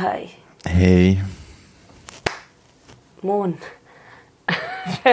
[0.00, 0.28] Hi.
[0.64, 1.20] Hey,
[3.20, 3.58] Mohn.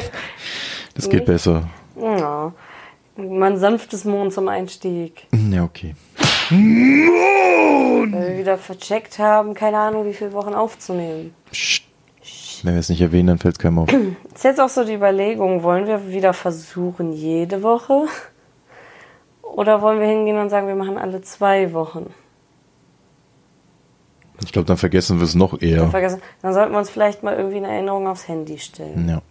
[0.95, 1.25] das geht Nicht?
[1.25, 1.69] besser.
[1.99, 2.53] Ja.
[3.17, 5.27] Mein sanftes Mohn zum Einstieg.
[5.33, 5.95] Ja, okay.
[6.49, 11.33] Weil wir wieder vercheckt haben, keine Ahnung, wie viele Wochen aufzunehmen.
[11.51, 11.83] Psst.
[12.63, 13.89] Wenn wir es nicht erwähnen, dann fällt es keinem auf.
[14.33, 18.05] Ist jetzt auch so die Überlegung, wollen wir wieder versuchen, jede Woche?
[19.41, 22.13] Oder wollen wir hingehen und sagen, wir machen alle zwei Wochen?
[24.43, 25.87] Ich glaube, dann vergessen wir es noch eher.
[25.89, 26.21] Vergessen.
[26.41, 29.07] Dann sollten wir uns vielleicht mal irgendwie eine Erinnerung aufs Handy stellen.
[29.09, 29.21] Ja.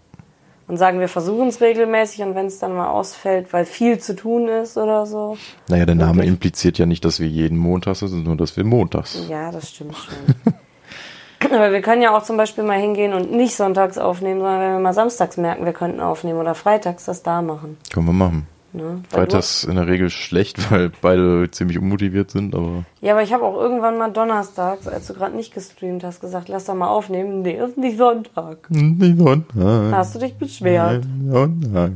[0.66, 4.14] Und sagen, wir versuchen es regelmäßig und wenn es dann mal ausfällt, weil viel zu
[4.14, 5.38] tun ist oder so.
[5.68, 6.28] Naja, der Name Okay.
[6.28, 9.18] impliziert ja nicht, dass wir jeden Montag sind, sondern nur, dass wir montags.
[9.30, 10.54] Ja, das stimmt schon.
[11.50, 14.72] Aber wir können ja auch zum Beispiel mal hingehen und nicht sonntags aufnehmen, sondern wenn
[14.72, 17.78] wir mal samstags merken, wir könnten aufnehmen oder freitags das da machen.
[17.90, 18.46] Können wir machen.
[18.72, 19.02] Ne?
[19.10, 23.32] Weil Freitags in der Regel schlecht, weil beide ziemlich unmotiviert sind, aber ja, aber ich
[23.32, 26.88] habe auch irgendwann mal donnerstags, als du gerade nicht gestreamt hast, gesagt, lass doch mal
[26.88, 27.42] aufnehmen.
[27.42, 28.70] Nee, ist nicht Sonntag.
[28.70, 29.54] nicht Sonntag.
[29.56, 31.04] Da hast du dich beschwert.
[31.26, 31.92] Sonntag.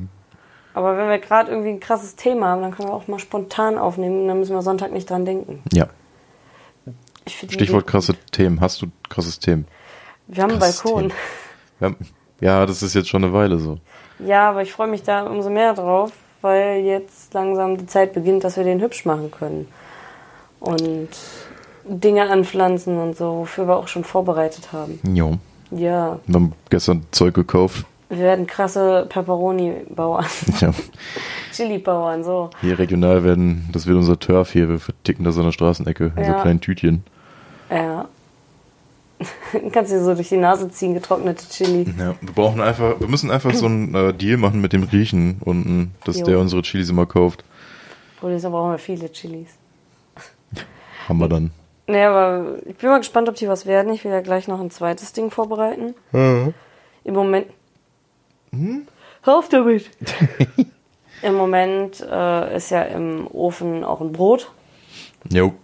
[0.74, 3.76] Aber wenn wir gerade irgendwie ein krasses Thema haben, dann können wir auch mal spontan
[3.76, 4.26] aufnehmen.
[4.26, 5.62] Dann müssen wir Sonntag nicht dran denken.
[5.72, 5.86] Ja,
[7.28, 8.60] Stichwort krasse Themen.
[8.60, 9.66] Hast du krasses Themen?
[10.26, 11.12] Wir haben einen krasses Balkon.
[11.78, 11.96] Wir haben-
[12.40, 13.78] Ja, das ist jetzt schon eine Weile so.
[14.18, 16.12] Ja, aber ich freue mich da umso mehr drauf,
[16.42, 19.68] weil jetzt langsam die Zeit beginnt, dass wir den hübsch machen können.
[20.60, 21.08] Und
[21.84, 25.00] Dinge anpflanzen und so, wofür wir auch schon vorbereitet haben.
[25.14, 25.38] Jo.
[25.70, 27.86] Ja, Wir haben gestern Zeug gekauft.
[28.10, 30.26] wir werden krasse Pepperoni-Bauern,
[30.60, 30.72] Ja.
[31.52, 32.50] Chili-Bauern, so.
[32.60, 34.68] Hier regional werden, das wird unser Turf hier.
[34.68, 36.40] Wir verticken das an der Straßenecke in so Ja.
[36.42, 37.02] kleinen Tütchen.
[37.70, 38.06] Ja.
[39.72, 41.86] Kannst dir so durch die Nase ziehen, getrocknete Chili.
[41.98, 45.38] Ja, wir brauchen einfach, wir müssen einfach so einen äh, Deal machen mit dem Riechen
[45.44, 46.26] unten, dass Jo.
[46.26, 47.44] der unsere Chilis immer kauft.
[48.20, 49.48] Oder so brauchen wir viele Chilis.
[51.08, 51.50] Haben wir dann.
[51.86, 53.92] Nee, aber ich bin mal gespannt, ob die was werden.
[53.92, 55.94] Ich will ja gleich noch ein zweites Ding vorbereiten.
[56.12, 56.54] Im
[57.14, 57.48] Moment.
[59.22, 59.90] Hör auf damit!
[61.22, 64.50] Im Moment äh, ist ja im Ofen auch ein Brot,
[65.30, 65.54] Jo.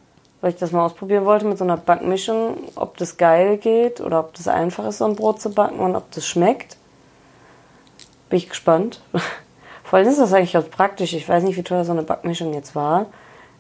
[0.41, 4.21] Weil ich das mal ausprobieren wollte mit so einer Backmischung, ob das geil geht oder
[4.21, 6.77] ob das einfach ist, so ein Brot zu backen und ob das schmeckt.
[8.29, 9.01] Bin ich gespannt.
[9.85, 11.15] Vor allem ist das eigentlich ganz praktisch.
[11.15, 13.07] Ich weiß nicht, wie teuer so eine Backmischung jetzt war.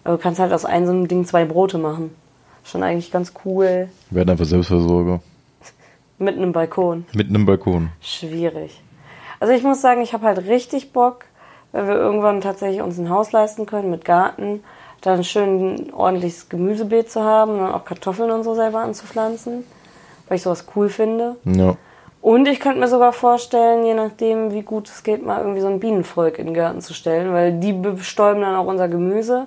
[0.04, 2.14] Aber du kannst halt aus einem so einem Ding zwei Brote machen.
[2.64, 3.88] Schon eigentlich ganz cool.
[4.10, 5.20] Wir werden einfach Selbstversorger.
[6.18, 7.06] Mit einem Balkon.
[7.14, 7.90] Mitten im Balkon.
[8.00, 8.82] Schwierig.
[9.40, 11.24] Also ich muss sagen, ich habe halt richtig Bock,
[11.72, 14.62] wenn wir irgendwann tatsächlich uns ein Haus leisten können mit Garten,
[15.00, 19.64] dann schön ein ordentliches Gemüsebeet zu haben und dann auch Kartoffeln und so selber anzupflanzen,
[20.28, 21.36] weil ich sowas cool finde.
[21.44, 21.76] Ja.
[22.20, 25.68] Und ich könnte mir sogar vorstellen, je nachdem, wie gut es geht, mal irgendwie so
[25.68, 29.46] ein Bienenvolk in den Garten zu stellen, weil die bestäuben dann auch unser Gemüse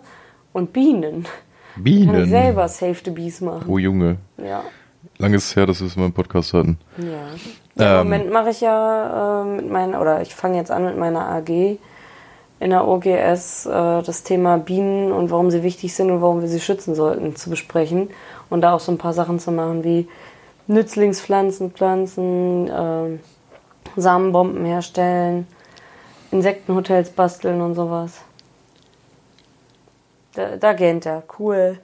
[0.53, 1.23] und Bienen.
[1.23, 2.29] Kann ich Bienen.
[2.29, 3.65] selber Save the Bees machen.
[3.67, 4.17] Oh Junge.
[4.37, 4.63] Ja.
[5.17, 6.77] Lange ist es her, dass wir es mal im Podcast hatten.
[6.97, 7.83] Ja.
[7.83, 8.09] ja Im Ähm.
[8.09, 11.77] Moment mache ich ja äh, mit meiner, oder ich fange jetzt an mit meiner AG
[12.61, 16.47] in der OGS äh, das Thema Bienen und warum sie wichtig sind und warum wir
[16.47, 18.09] sie schützen sollten zu besprechen
[18.51, 20.07] und da auch so ein paar Sachen zu machen wie
[20.67, 23.17] Nützlingspflanzen pflanzen, äh,
[23.99, 25.47] Samenbomben herstellen,
[26.29, 28.21] Insektenhotels basteln und sowas.
[30.35, 31.23] Da, da gähnt er.
[31.39, 31.79] Cool.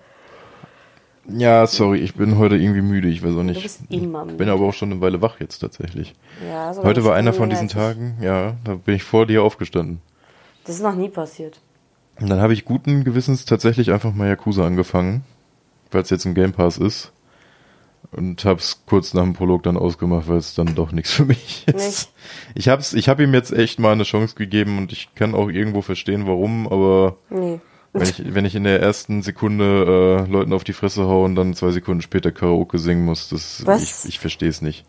[1.27, 3.07] Ja, sorry, ich bin heute irgendwie müde.
[3.09, 3.57] Ich weiß auch nicht.
[3.57, 4.51] Du bist immer Ich bin müde.
[4.51, 6.13] aber auch schon eine Weile wach jetzt tatsächlich.
[6.47, 7.67] Ja, sogar Heute war einer von diesen.
[7.67, 10.01] Tagen, ja, da bin ich vor dir aufgestanden.
[10.67, 11.59] Das ist noch nie passiert.
[12.19, 15.23] Und dann habe ich guten Gewissens tatsächlich einfach mal Yakuza angefangen,
[15.91, 17.11] weil es jetzt im Game Pass ist.
[18.11, 21.65] Und hab's kurz nach dem Prolog dann ausgemacht, weil es dann doch nichts für mich
[21.67, 21.75] ist.
[21.75, 22.09] Nicht?
[22.55, 25.49] Ich hab's, ich hab ihm jetzt echt mal eine Chance gegeben und ich kann auch
[25.49, 27.59] irgendwo verstehen, warum, aber Nee.
[27.93, 31.35] wenn ich, wenn ich in der ersten Sekunde äh, Leuten auf die Fresse hau und
[31.35, 34.05] dann zwei Sekunden später Karaoke singen muss, das Was?
[34.05, 34.85] ich, ich verstehe es nicht.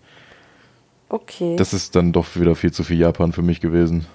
[1.09, 1.57] Okay.
[1.57, 4.07] Das ist dann doch wieder viel zu viel Japan für mich gewesen.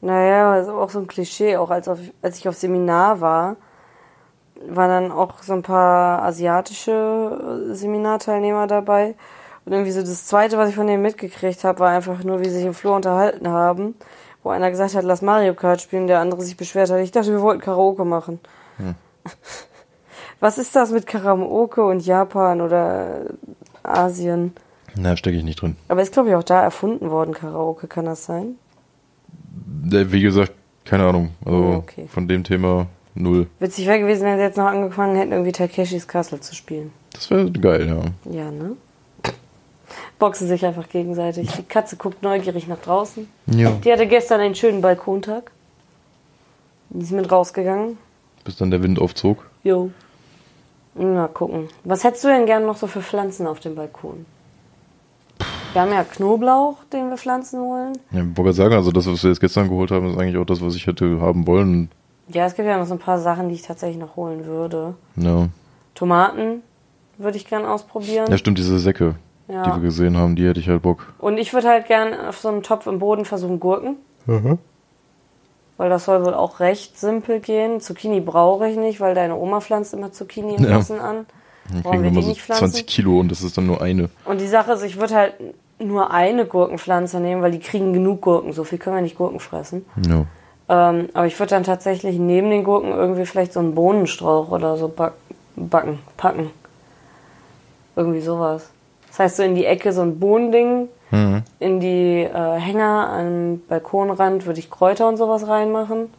[0.00, 1.56] Naja, ist auch so ein Klischee.
[1.56, 3.56] Auch als, auf, als ich auf Seminar war,
[4.68, 9.14] waren dann auch so ein paar asiatische äh, Seminarteilnehmer dabei.
[9.64, 12.48] Und irgendwie so das Zweite, was ich von denen mitgekriegt habe, war einfach nur, wie
[12.48, 13.96] sie sich im Flur unterhalten haben.
[14.42, 17.00] Wo einer gesagt hat, lass Mario Kart spielen, der andere sich beschwert hat.
[17.00, 18.38] Ich dachte, wir wollten Karaoke machen.
[20.40, 23.22] Was ist das mit Karaoke und Japan oder
[23.82, 24.54] Asien?
[24.94, 25.76] Na, stecke ich nicht drin.
[25.88, 28.56] Aber ist, glaube ich, auch da erfunden worden, Karaoke, kann das sein?
[29.64, 30.52] Wie gesagt,
[30.84, 31.30] keine Ahnung.
[31.44, 32.06] Also Oh, okay.
[32.08, 33.46] von dem Thema null.
[33.58, 36.92] Witzig wäre gewesen, wenn sie jetzt noch angefangen hätten, irgendwie Takeshis Castle zu spielen.
[37.12, 38.32] Das wäre geil, ja.
[38.32, 38.76] Ja, ne?
[40.18, 41.50] Boxen sich einfach gegenseitig.
[41.52, 43.28] Die Katze guckt neugierig nach draußen.
[43.46, 43.70] Ja.
[43.84, 45.50] Die hatte gestern einen schönen Balkontag.
[46.90, 47.98] Die ist mit rausgegangen.
[48.44, 49.46] Bis dann der Wind aufzog.
[49.64, 49.90] Jo.
[50.94, 51.68] Mal gucken.
[51.84, 54.24] Was hättest du denn gern noch so für Pflanzen auf dem Balkon?
[55.76, 57.92] Wir haben ja Knoblauch, den wir pflanzen wollen.
[58.10, 60.46] Ja, ich wollte sagen, also das, was wir jetzt gestern geholt haben, ist eigentlich auch
[60.46, 61.90] das, was ich hätte haben wollen.
[62.28, 64.94] Ja, es gibt ja noch so ein paar Sachen, die ich tatsächlich noch holen würde.
[65.16, 65.48] Ja.
[65.94, 66.62] Tomaten
[67.18, 68.24] würde ich gern ausprobieren.
[68.30, 69.16] Ja, stimmt, diese Säcke,
[69.48, 69.64] Ja.
[69.64, 71.12] die wir gesehen haben, die hätte ich halt Bock.
[71.18, 73.96] Und ich würde halt gern auf so einem Topf im Boden versuchen Gurken.
[75.76, 77.82] Weil das soll wohl auch recht simpel gehen.
[77.82, 80.70] Zucchini brauche ich nicht, weil deine Oma pflanzt immer Zucchini in Ja.
[80.78, 81.26] Massen an.
[81.70, 82.64] Dann kriegen wir wir mal die so nicht pflanzen?
[82.70, 84.08] 20 Kilo und das ist dann nur eine.
[84.24, 85.34] Und die Sache ist, ich würde halt
[85.78, 88.52] nur eine Gurkenpflanze nehmen, weil die kriegen genug Gurken.
[88.52, 89.84] So viel können wir nicht Gurken fressen.
[90.08, 90.24] Ja.
[90.68, 94.76] Ähm, aber ich würde dann tatsächlich neben den Gurken irgendwie vielleicht so einen Bohnenstrauch oder
[94.76, 95.12] so back
[95.56, 96.50] backen, packen.
[97.94, 98.68] Irgendwie sowas.
[99.08, 101.44] Das heißt, so in die Ecke so ein Bohnending, Mhm.
[101.60, 106.00] in die äh, Hänger am Balkonrand würde ich Kräuter und sowas reinmachen.
[106.06, 106.10] Und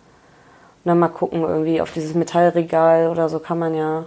[0.85, 4.05] dann mal gucken, irgendwie auf dieses Metallregal oder so kann man ja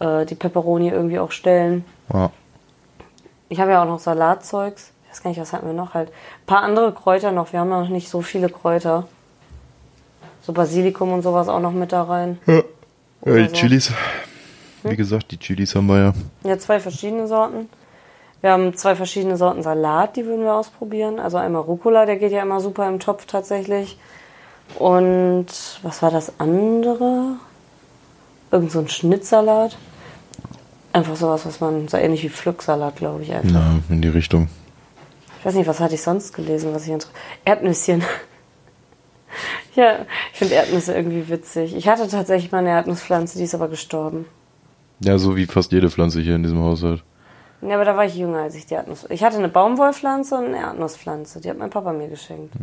[0.00, 1.84] äh, die Peperoni irgendwie auch stellen.
[2.12, 2.30] ja.
[3.48, 4.92] Ich habe ja auch noch Salatzeugs.
[5.04, 6.08] Ich weiß gar nicht, was hatten wir noch halt.
[6.08, 7.52] Ein paar andere Kräuter noch.
[7.52, 9.06] Wir haben noch nicht so viele Kräuter.
[10.42, 12.38] So Basilikum und sowas auch noch mit da rein.
[12.46, 12.62] Ja,
[13.22, 13.54] Oder die so.
[13.54, 13.92] Chilis.
[14.82, 16.12] Wie gesagt, die Chilis haben wir ja.
[16.42, 17.70] Ja, zwei verschiedene Sorten.
[18.42, 21.18] Wir haben zwei verschiedene Sorten Salat, die würden wir ausprobieren.
[21.18, 23.98] Also einmal Rucola, der geht ja immer super im Topf tatsächlich.
[24.78, 25.46] Und
[25.82, 27.36] was war das andere?
[28.50, 29.78] Irgend so ein Schnittsalat.
[30.94, 33.50] Einfach sowas, was man, so ähnlich wie Pflücksalat, glaube ich einfach.
[33.50, 34.48] Ja, in die Richtung.
[35.40, 36.96] Ich weiß nicht, was hatte ich sonst gelesen, was ich
[37.44, 38.04] Erdnüsschen.
[39.74, 41.74] ja, ich finde Erdnüsse irgendwie witzig.
[41.74, 44.26] Ich hatte tatsächlich mal eine Erdnusspflanze, die ist aber gestorben.
[45.00, 47.02] Ja, so wie fast jede Pflanze hier in diesem Haushalt.
[47.60, 49.04] Ja, aber da war ich jünger, als ich die Erdnuss.
[49.10, 51.40] Ich hatte eine Baumwollpflanze und eine Erdnusspflanze.
[51.40, 52.54] Die hat mein Papa mir geschenkt.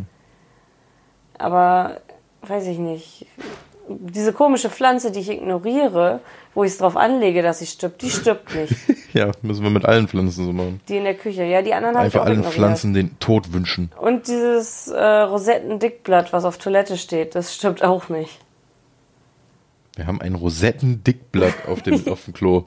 [1.36, 2.00] Aber
[2.40, 3.26] weiß ich nicht.
[3.88, 6.20] Diese komische Pflanze, die ich ignoriere,
[6.54, 8.74] wo ich es drauf anlege, dass sie stirbt, die stirbt nicht.
[9.12, 10.80] Ja, müssen wir mit allen Pflanzen so machen.
[10.88, 11.44] Die in der Küche.
[11.44, 12.54] Ja, die anderen habe ich Einfach allen ignoriert.
[12.54, 13.92] Pflanzen den Tod wünschen.
[14.00, 18.38] Und dieses äh, Rosettendickblatt, was auf Toilette steht, das stirbt auch nicht.
[19.96, 22.64] Wir haben ein Rosettendickblatt auf dem, auf dem Klo.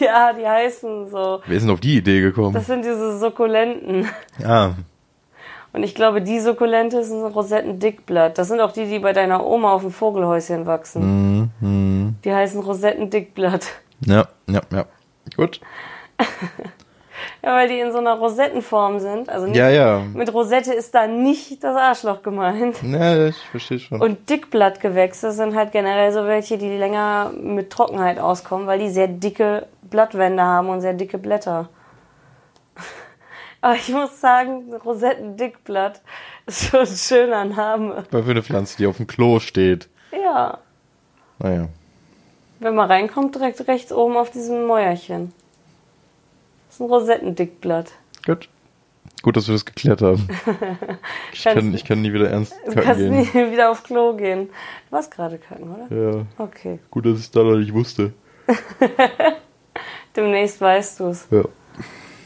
[0.00, 1.42] Ja, die heißen so.
[1.46, 2.54] Wer ist denn auf die Idee gekommen?
[2.54, 4.08] Das sind diese Sukkulenten.
[4.42, 4.70] Ah,
[5.72, 8.38] Und ich glaube, die Sukkulente ein Rosettendickblatt.
[8.38, 11.50] Das sind auch die, die bei deiner Oma auf dem Vogelhäuschen wachsen.
[11.60, 12.16] mhm.
[12.24, 13.66] Die heißen Rosettendickblatt.
[14.00, 14.84] ja, ja, ja.
[15.36, 15.60] Gut.
[17.42, 19.28] Ja, weil die in so einer Rosettenform sind.
[19.28, 20.02] Also nicht, Ja, ja.
[20.14, 22.76] mit Rosette ist da nicht das Arschloch gemeint.
[22.82, 24.00] Ja, ich verstehe schon.
[24.00, 29.08] Und Dickblattgewächse sind halt generell so welche, die länger mit Trockenheit auskommen, weil die sehr
[29.08, 31.68] dicke Blattwände haben und sehr dicke Blätter.
[33.60, 36.00] Aber ich muss sagen, Rosettendickblatt
[36.46, 38.04] ist schon ein schöner Name.
[38.10, 39.88] Weil für eine Pflanze, die auf dem Klo steht.
[40.12, 40.58] Ja,
[41.40, 41.68] Naja.
[42.60, 45.32] wenn man reinkommt, direkt rechts oben auf diesem Mäuerchen.
[46.68, 47.92] Das ist ein Rosettendickblatt.
[48.24, 48.48] Gut.
[49.22, 50.28] Gut, dass wir das geklärt haben.
[51.32, 53.46] Ich kann, ich kann nie wieder ernst Du kacken kannst gehen.
[53.46, 54.48] nie wieder aufs Klo gehen.
[54.86, 55.96] Du warst gerade kacken, oder?
[56.18, 56.78] Ja, Okay.
[56.90, 58.12] gut, dass ich da noch nicht wusste.
[60.16, 61.26] Demnächst weißt du es.
[61.30, 61.42] Ja.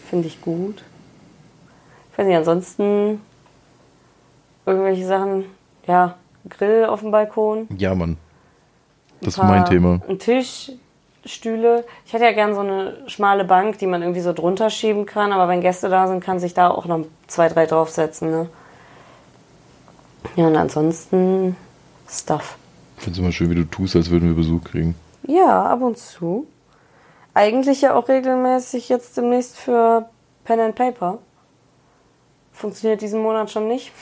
[0.09, 0.83] Finde ich gut.
[2.13, 3.21] Ich weiß nicht, ansonsten
[4.67, 5.47] irgendwelche Sachen.
[5.87, 6.17] Ja,
[6.49, 7.67] Grill auf dem Balkon.
[7.77, 8.17] Ja, Mann.
[9.21, 10.01] Das ist Ein mein Thema.
[10.09, 10.73] Ein Tisch,
[11.25, 11.85] Stühle.
[12.05, 15.33] Ich hätte ja gern so eine schmale Bank, die man irgendwie so drunter schieben kann,
[15.33, 18.31] aber wenn Gäste da sind, kann sich da auch noch zwei, drei draufsetzen.
[18.31, 18.49] Ne?
[20.37, 21.57] Ja, und ansonsten
[22.09, 22.57] Stuff.
[22.99, 24.95] Ich finde es immer schön, wie du tust, als würden wir Besuch kriegen.
[25.27, 26.47] Ja, ab und zu.
[27.35, 30.07] Eigentlich ja auch regelmäßig jetzt demnächst für
[30.45, 31.19] Pen and Paper.
[32.53, 33.93] Funktioniert diesen Monat schon nicht.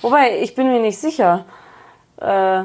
[0.00, 1.44] Wobei, ich bin mir nicht sicher.
[2.18, 2.62] Äh,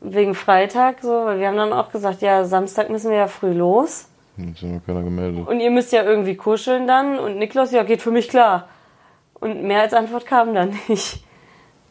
[0.00, 3.52] wegen Freitag so, weil wir haben dann auch gesagt, ja, Samstag müssen wir ja früh
[3.52, 4.06] los.
[4.38, 5.46] Hat sich noch keiner gemeldet.
[5.46, 7.18] Und ihr müsst ja irgendwie kuscheln dann.
[7.18, 8.68] Und Niklas, ja, geht für mich klar.
[9.34, 11.22] Und mehr als Antwort kam dann nicht.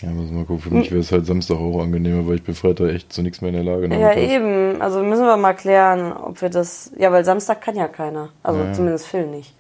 [0.02, 0.62] Ja, müssen wir mal gucken.
[0.62, 3.42] Für mich wäre es halt Samstag auch angenehmer, weil ich bin Freitag echt zu nichts
[3.42, 3.94] mehr in der Lage.
[3.96, 4.82] Ja, eben.
[4.82, 6.92] Also müssen wir mal klären, ob wir das.
[6.98, 8.30] Ja, weil Samstag kann ja keiner.
[8.42, 8.74] Also Ja.
[8.74, 9.54] zumindest Phil nicht.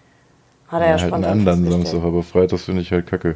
[0.69, 1.69] Hat er Ja, ja, halt einen anderen.
[1.71, 3.35] Samstag, aber Freitags finde ich halt kacke.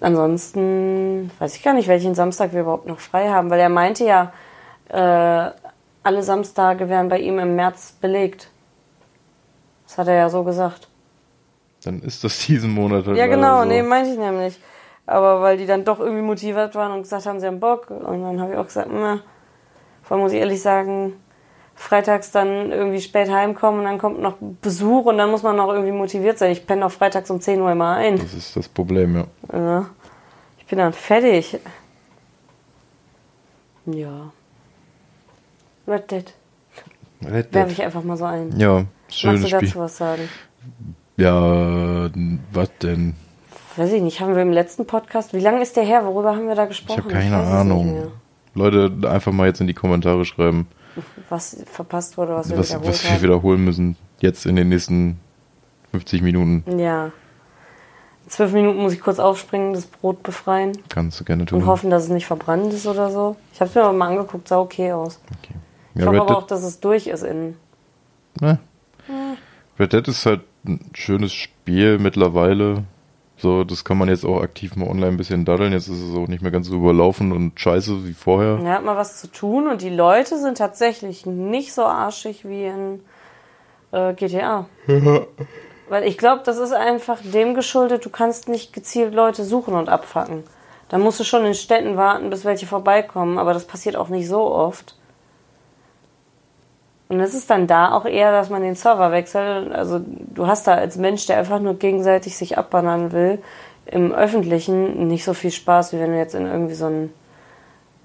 [0.00, 4.04] Ansonsten weiß ich gar nicht, welchen Samstag wir überhaupt noch frei haben, weil er meinte
[4.04, 4.32] ja,
[4.88, 5.50] äh,
[6.02, 8.50] alle Samstage wären bei ihm im März belegt.
[9.86, 10.88] Das hat er ja so gesagt.
[11.84, 13.68] Dann ist das diesen Monat halt Ja, genau, so.
[13.68, 14.58] nee, meinte ich nämlich.
[15.06, 17.90] Aber weil die dann doch irgendwie motiviert waren und gesagt haben, sie haben Bock.
[17.90, 19.20] Und dann habe ich auch gesagt, na,
[20.02, 21.14] vor allem muss ich ehrlich sagen,
[21.80, 25.72] freitags dann irgendwie spät heimkommen und dann kommt noch Besuch und dann muss man noch
[25.72, 26.52] irgendwie motiviert sein.
[26.52, 28.18] Ich penne doch freitags um 10 Uhr immer ein.
[28.18, 29.24] Das ist das Problem, ja.
[29.58, 29.86] Ja.
[30.58, 31.58] Ich bin dann fertig.
[33.86, 34.30] Ja.
[35.88, 36.34] Red Dead.
[37.24, 37.78] Red Werfe Dead.
[37.78, 38.58] ich einfach mal so ein.
[38.58, 39.80] Ja, schönes Magst du dazu Spiel.
[39.80, 40.28] was sagen?
[41.16, 42.10] Ja,
[42.52, 43.14] was denn?
[43.76, 46.04] Weiß ich nicht, haben wir im letzten Podcast, wie lange ist der her?
[46.04, 47.04] Worüber haben wir da Ich gesprochen?
[47.04, 47.46] habe keine mehr.
[47.46, 48.12] Ahnung.
[48.54, 50.66] Leute, einfach mal jetzt in die Kommentare schreiben,
[51.28, 53.96] Was verpasst wurde, was wir was, wiederholt was wir wiederholen müssen.
[54.20, 55.18] Jetzt in den nächsten
[55.92, 56.78] 50 Minuten.
[56.78, 57.10] Ja.
[58.28, 61.62] Zwölf Minuten muss ich kurz aufspringen, das Brot befreien Kannst du gerne tun.
[61.62, 63.34] und hoffen, dass es nicht verbrannt ist oder so.
[63.52, 65.20] Ich habe es mir aber mal angeguckt, sah okay aus.
[65.42, 65.54] Okay.
[65.94, 67.56] Ich Ja, hoffe Red aber auch, dass es durch ist innen.
[68.40, 68.58] ne?
[69.80, 72.84] Red Dead ist halt ein schönes Spiel mittlerweile.
[73.40, 75.72] So, das kann man jetzt auch aktiv mal online ein bisschen daddeln.
[75.72, 78.58] Jetzt ist es auch nicht mehr ganz so überlaufen und scheiße wie vorher.
[78.62, 82.66] Er hat mal was zu tun und die Leute sind tatsächlich nicht so arschig wie
[82.66, 83.00] in
[83.92, 84.66] äh, GTA.
[85.88, 89.88] Weil ich glaube, das ist einfach dem geschuldet, du kannst nicht gezielt Leute suchen und
[89.88, 90.44] abfacken.
[90.90, 94.28] Da musst du schon in Städten warten, bis welche vorbeikommen, aber das passiert auch nicht
[94.28, 94.96] so oft.
[97.10, 99.72] Und es ist dann da auch eher, dass man den Server wechselt.
[99.72, 103.42] Also du hast da als Mensch, der einfach nur gegenseitig sich abbannern will,
[103.86, 107.12] im Öffentlichen nicht so viel Spaß, wie wenn du jetzt in irgendwie so ein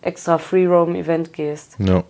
[0.02, 1.76] extra Free-Roam-Event gehst.
[1.78, 2.04] Ja.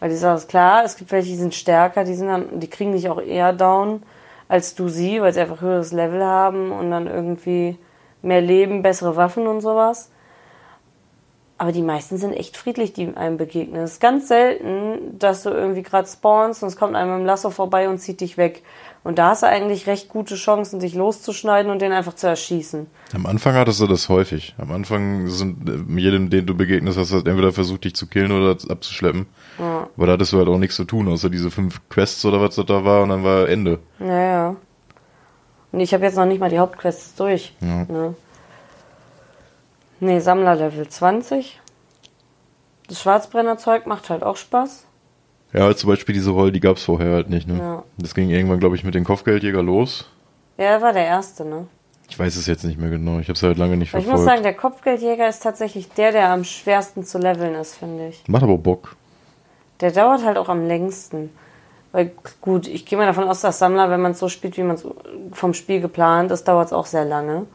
[0.00, 2.68] Weil die Sache ist klar, es gibt welche, die sind stärker, die sind dann, die
[2.68, 4.02] kriegen dich auch eher down
[4.50, 7.78] als du sie, weil sie einfach höheres Level haben und dann irgendwie
[8.20, 10.10] mehr Leben, bessere Waffen und sowas.
[11.60, 13.82] Aber die meisten sind echt friedlich, die einem begegnen.
[13.82, 17.50] Es ist ganz selten, dass du irgendwie gerade spawnst und es kommt einem im Lasso
[17.50, 18.62] vorbei und zieht dich weg.
[19.04, 22.86] Und da hast du eigentlich recht gute Chancen, dich loszuschneiden und den einfach zu erschießen.
[23.12, 24.54] Am Anfang hattest du das häufig.
[24.56, 28.06] Am Anfang sind äh, jedem, den du begegnest, hast du halt entweder versucht, dich zu
[28.06, 29.26] killen oder abzuschleppen.
[29.58, 29.86] Ja.
[29.94, 32.54] Aber da hattest du halt auch nichts zu tun, außer diese fünf Quests oder was
[32.54, 33.80] das da war und dann war Ende.
[33.98, 34.56] Naja.
[35.72, 37.52] Und ich habe jetzt noch nicht mal die Hauptquests durch.
[37.60, 37.84] Ja.
[37.84, 38.14] Ne?
[40.00, 41.60] Nee, Sammler Level 20.
[42.88, 44.86] Das Schwarzbrennerzeug macht halt auch Spaß.
[45.52, 47.46] Ja, zum Beispiel diese Rolle, die gab's vorher halt nicht.
[47.46, 47.58] Ne?
[47.58, 47.82] Ja.
[47.98, 50.08] Das ging irgendwann, glaube ich, mit den Kopfgeldjäger los.
[50.56, 51.66] Ja, er war der Erste, ne?
[52.08, 53.18] Ich weiß es jetzt nicht mehr genau.
[53.18, 54.26] Ich habe es halt lange nicht Aber ich verfolgt.
[54.26, 58.22] muss sagen, der Kopfgeldjäger ist tatsächlich der, der am schwersten zu leveln ist, finde ich.
[58.26, 58.96] Macht aber Bock.
[59.80, 61.30] Der dauert halt auch am längsten.
[61.92, 64.62] Weil gut, ich gehe mal davon aus, dass Sammler, wenn man es so spielt, wie
[64.62, 64.86] man es
[65.32, 67.46] vom Spiel geplant ist, dauert es auch sehr lange.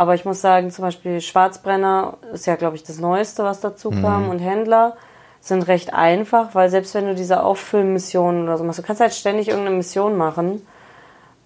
[0.00, 3.90] Aber ich muss sagen, zum Beispiel Schwarzbrenner ist ja, glaube ich, das Neueste, was dazu
[3.90, 4.30] kam.
[4.30, 4.96] Und Händler
[5.42, 9.12] sind recht einfach, weil selbst wenn du diese Auffüllmissionen oder so machst, du kannst halt
[9.12, 10.66] ständig irgendeine Mission machen.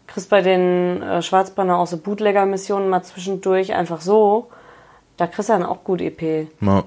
[0.06, 4.50] Kriegst bei den äh, Schwarzbrenner auch so Bootlegger-Missionen mal zwischendurch einfach so.
[5.16, 6.46] Da kriegst du dann auch gut EP.
[6.60, 6.84] Na,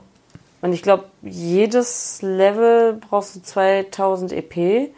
[0.62, 4.90] Und ich glaube, jedes Level brauchst du 2000 EP.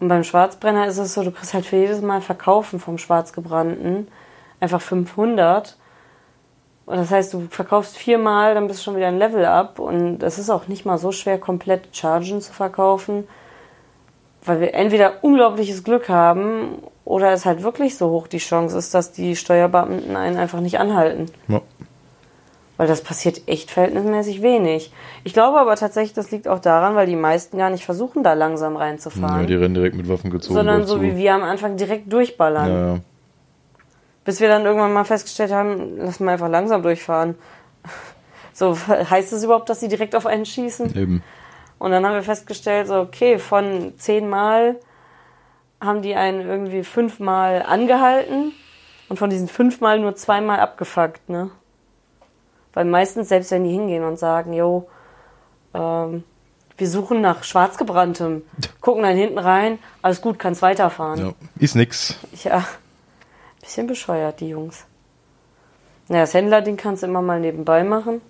[0.00, 4.08] Und beim Schwarzbrenner ist es so, du kriegst halt für jedes Mal Verkaufen vom Schwarzgebrannten
[4.58, 5.76] einfach 500.
[6.90, 9.78] Und das heißt, du verkaufst viermal, dann bist du schon wieder ein Level up.
[9.78, 13.28] Und es ist auch nicht mal so schwer, komplett Chargen zu verkaufen.
[14.44, 18.92] Weil wir entweder unglaubliches Glück haben oder es halt wirklich so hoch die Chance ist,
[18.92, 21.26] dass die Steuerbeamten einen einfach nicht anhalten.
[21.46, 21.62] ja.
[22.76, 24.90] Weil das passiert echt verhältnismäßig wenig.
[25.22, 28.32] Ich glaube aber tatsächlich, das liegt auch daran, weil die meisten gar nicht versuchen, da
[28.32, 29.46] langsam ja, reinzufahren.
[29.46, 30.54] die rennen direkt mit Waffen gezogen.
[30.54, 31.02] sondern so zu.
[31.02, 32.68] wie wir am Anfang direkt durchballern.
[32.68, 33.00] Ja, ja.
[34.24, 37.36] Bis wir dann irgendwann mal festgestellt haben, lass mal einfach langsam durchfahren.
[38.52, 40.94] So, heißt es überhaupt, dass sie direkt auf einen schießen?
[40.94, 41.22] Eben.
[41.78, 44.76] Und dann haben wir festgestellt, so, okay, von zehnmal
[45.80, 48.52] haben die einen irgendwie fünfmal angehalten
[49.08, 51.50] und von diesen fünfmal nur zweimal abgefuckt, ne?
[52.74, 54.88] Weil meistens, selbst wenn die hingehen und sagen, jo,
[55.72, 56.24] ähm,
[56.76, 58.42] wir suchen nach Schwarzgebranntem,
[58.80, 61.18] gucken dann hinten rein, alles gut, kannst weiterfahren.
[61.18, 61.32] Ja.
[61.58, 62.18] Ist nix.
[62.44, 62.66] Ja,
[63.70, 64.84] bisschen bescheuert, die Jungs.
[66.08, 68.20] Naja, das Händlerding kannst du immer mal nebenbei machen.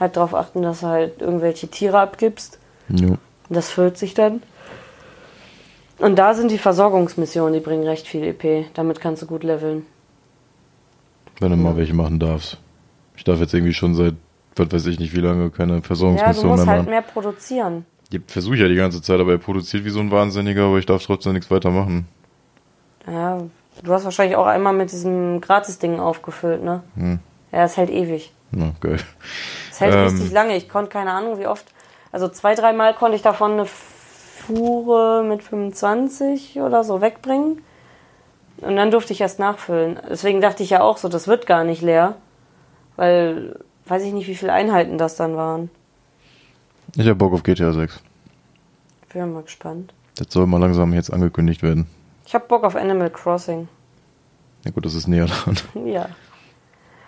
[0.00, 2.58] Halt darauf achten, dass du halt irgendwelche Tiere abgibst.
[2.88, 3.18] Und
[3.48, 4.42] das füllt sich dann.
[5.98, 8.66] Und da sind die Versorgungsmissionen, die bringen recht viel EP.
[8.74, 9.86] Damit kannst du gut leveln.
[11.38, 12.58] Wenn du mal welche machen darfst.
[13.16, 14.14] Ich darf jetzt irgendwie schon seit,
[14.56, 16.90] was weiß ich nicht wie lange, keine Ja, du Versorgungsmission musst mehr halt machen.
[16.90, 17.86] mehr produzieren.
[18.10, 20.86] Ich versuche ja die ganze Zeit, aber er produziert wie so ein Wahnsinniger, aber ich
[20.86, 22.08] darf trotzdem nichts weiter machen.
[23.06, 23.42] Ja,
[23.82, 26.82] du hast wahrscheinlich auch einmal mit diesem Gratis-Ding aufgefüllt, ne?
[26.96, 27.18] Hm.
[27.52, 28.32] Ja, es hält ewig.
[28.50, 28.98] Na, geil.
[29.70, 30.04] Es hält Ähm.
[30.04, 30.56] richtig lange.
[30.56, 31.64] Ich konnte keine Ahnung, wie oft.
[32.12, 37.62] Also zwei, dreimal konnte ich davon eine Fuhre mit 25 oder so wegbringen.
[38.58, 39.98] Und dann durfte ich erst nachfüllen.
[40.08, 42.16] Deswegen dachte ich ja auch so, das wird gar nicht leer.
[42.96, 45.70] Weil, weiß ich nicht, wie viele Einheiten das dann waren.
[46.96, 48.00] Ich hab Bock auf GTA 6.
[49.12, 49.92] Bin mal gespannt.
[50.16, 51.86] Das soll mal langsam jetzt angekündigt werden.
[52.26, 53.68] Ich hab Bock auf Animal Crossing.
[54.64, 55.56] Ja gut, das ist näher dran.
[55.86, 56.08] Ja.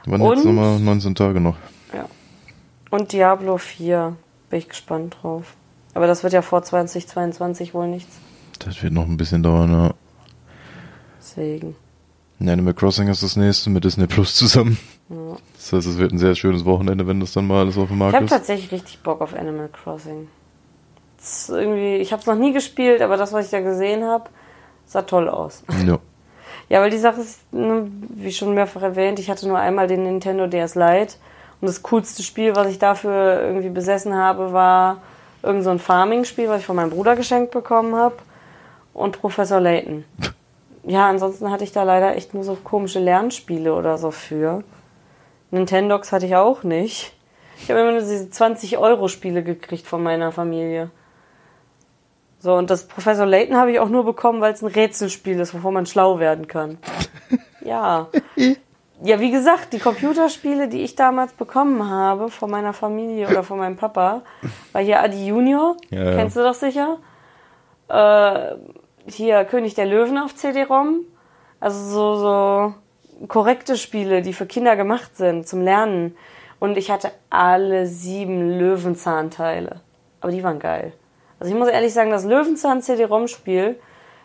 [0.06, 0.36] Wann Und?
[0.36, 1.56] jetzt nochmal 19 Tage noch?
[1.92, 2.06] ja.
[2.90, 4.16] Und Diablo 4.
[4.50, 5.54] Bin ich gespannt drauf.
[5.94, 8.16] Aber das wird ja vor 2022 wohl nichts.
[8.58, 9.94] Das wird noch ein bisschen dauern, ja.
[11.18, 11.74] Deswegen.
[12.40, 14.78] Animal Crossing ist das nächste mit Disney Plus zusammen.
[15.08, 15.36] Ja.
[15.56, 17.94] Das heißt, es wird ein sehr schönes Wochenende, wenn das dann mal alles auf dem
[17.94, 18.30] Ich Markt habe ist.
[18.30, 20.28] tatsächlich richtig Bock auf Animal Crossing.
[21.16, 24.04] Das ist irgendwie, ich habe es noch nie gespielt, aber das, was ich da gesehen
[24.04, 24.28] habe,
[24.86, 25.62] sah toll aus.
[25.86, 25.98] Ja.
[26.68, 30.04] Ja, weil die Sache ist, ne, wie schon mehrfach erwähnt, ich hatte nur einmal den
[30.04, 31.14] Nintendo DS Lite
[31.60, 34.98] und das coolste Spiel, was ich dafür irgendwie besessen habe, war
[35.42, 38.16] irgend so ein Farming-Spiel, was ich von meinem Bruder geschenkt bekommen habe
[38.94, 40.04] und Professor Layton.
[40.84, 44.62] Ja, ansonsten hatte ich da leider echt nur so komische Lernspiele oder so für.
[45.50, 47.14] Nintendox hatte ich auch nicht.
[47.58, 50.90] Ich habe immer nur diese 20-Euro-Spiele gekriegt von meiner Familie.
[52.44, 55.54] So, und das Professor Layton habe ich auch nur bekommen, weil es ein Rätselspiel ist,
[55.54, 56.78] wovon man schlau werden kann.
[57.64, 58.08] Ja.
[59.02, 63.56] Ja, wie gesagt, die Computerspiele, die ich damals bekommen habe von meiner Familie oder von
[63.56, 64.20] meinem Papa,
[64.72, 66.98] war hier Adi Junior, Ja, kennst du doch sicher?
[67.88, 68.56] Äh,
[69.06, 71.00] hier König der Löwen auf CD-ROM.
[71.58, 72.74] Also so, so
[73.28, 76.14] korrekte Spiele, die für Kinder gemacht sind, zum Lernen.
[76.60, 79.80] Und ich hatte alle sieben Löwenzahnteile.
[80.20, 80.92] Aber die waren geil.
[81.44, 83.78] Also ich muss ehrlich sagen, das Löwenzahn CD-ROM-Spiel,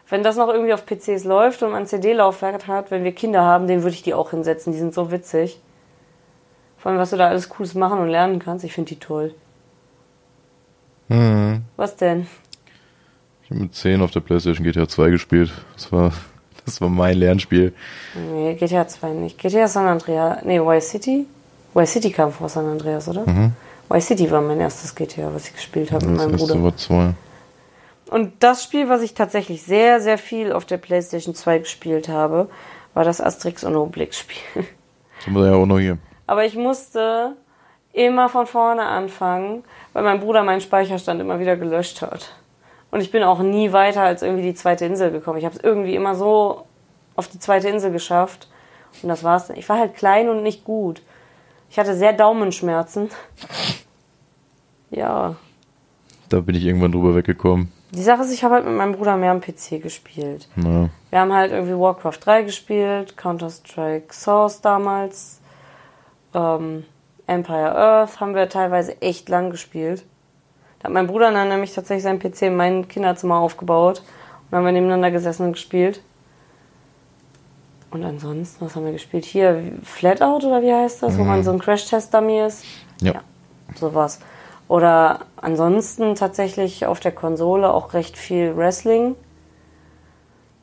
[0.07, 3.41] wenn das noch irgendwie auf PCs läuft und man ein CD-Laufwerk hat, wenn wir Kinder
[3.41, 4.71] haben, den würde ich die auch hinsetzen.
[4.71, 5.59] Die sind so witzig.
[6.77, 8.63] Vor allem, was du da alles Cooles machen und lernen kannst.
[8.63, 9.33] Ich finde die toll.
[11.09, 11.63] Mhm.
[11.75, 12.25] Was denn?
[13.43, 15.51] Ich habe mit 10 auf der Playstation GTA 2 gespielt.
[15.75, 16.13] Das war,
[16.63, 17.73] das war mein Lernspiel.
[18.31, 19.37] Nee, GTA 2 nicht.
[19.37, 20.45] GTA San Andreas.
[20.45, 21.25] Nee, Y City?
[21.75, 23.29] Y City kam vor San Andreas, oder?
[23.29, 23.51] Mhm.
[23.91, 26.63] Y City war mein erstes GTA, was ich gespielt habe mit Das meinem Bruder.
[26.63, 27.13] war 2.
[28.11, 32.49] Und das Spiel, was ich tatsächlich sehr, sehr viel auf der PlayStation 2 gespielt habe,
[32.93, 34.41] war das Asterix und Obelix Spiel.
[35.25, 35.97] Haben wir ja auch noch hier.
[36.27, 37.35] Aber ich musste
[37.93, 42.33] immer von vorne anfangen, weil mein Bruder meinen Speicherstand immer wieder gelöscht hat.
[42.91, 45.37] Und ich bin auch nie weiter als irgendwie die zweite Insel gekommen.
[45.37, 46.65] Ich habe es irgendwie immer so
[47.15, 48.47] auf die zweite Insel geschafft.
[49.03, 49.47] Und das war's.
[49.47, 49.57] dann.
[49.57, 51.01] Ich war halt klein und nicht gut.
[51.69, 53.09] Ich hatte sehr Daumenschmerzen.
[54.91, 55.35] Ja.
[56.29, 57.71] Da bin ich irgendwann drüber weggekommen.
[57.91, 60.47] Die Sache ist, ich habe halt mit meinem Bruder mehr am PC gespielt.
[60.55, 65.39] Na, Wir haben halt irgendwie Warcraft 3 gespielt, Counter-Strike Source damals,
[66.35, 66.85] ähm,
[67.25, 70.03] Empire Earth haben wir teilweise echt lang gespielt.
[70.79, 74.03] Da hat mein Bruder dann nämlich tatsächlich seinen PC in mein Kinderzimmer aufgebaut
[74.49, 76.01] und haben wir nebeneinander gesessen und gespielt.
[77.91, 79.25] Und ansonsten, was haben wir gespielt?
[79.25, 82.63] Hier, Flatout oder wie heißt das, wo man so ein Crash-Test-Dummy ist?
[83.01, 83.21] ja.
[83.75, 84.19] sowas.
[84.69, 89.15] Oder ansonsten tatsächlich auf der Konsole auch recht viel Wrestling.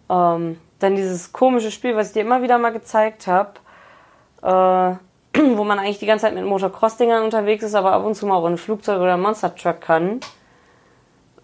[0.08, 3.54] Ähm, dann dieses komische Spiel, was ich dir immer wieder mal gezeigt habe,
[4.42, 8.26] äh, wo man eigentlich die ganze Zeit mit Motocross-Dingern unterwegs ist, aber ab und zu
[8.26, 10.20] mal auch in ein Flugzeug oder ein Monster Truck kann.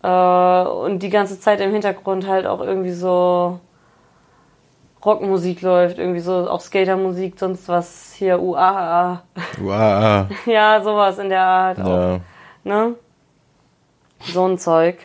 [0.04, 3.58] Äh, und die ganze Zeit im Hintergrund halt auch irgendwie so
[5.04, 9.24] Rockmusik läuft, irgendwie so auch Skatermusik, sonst was hier, UAA.
[9.58, 10.26] Wow.
[10.46, 12.20] Ja, sowas in der Art auch.
[12.64, 12.94] Ne?
[14.20, 14.98] So ein Zeug.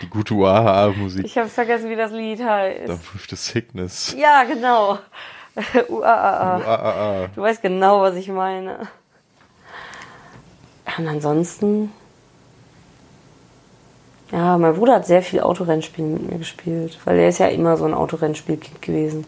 [0.00, 1.26] Die gute UAA-Musik.
[1.26, 2.88] Ich habe vergessen, wie das Lied heißt.
[2.88, 4.14] with the sickness.
[4.16, 4.98] Ja, genau.
[5.88, 6.58] UAAA.
[6.58, 7.26] UAA.
[7.34, 8.88] Du weißt genau, was ich meine.
[10.96, 11.92] Und ansonsten.
[14.32, 17.76] Ja, mein Bruder hat sehr viel Autorennspiele mit mir gespielt, weil er ist ja immer
[17.76, 19.26] so ein Autorennspielkind gewesen.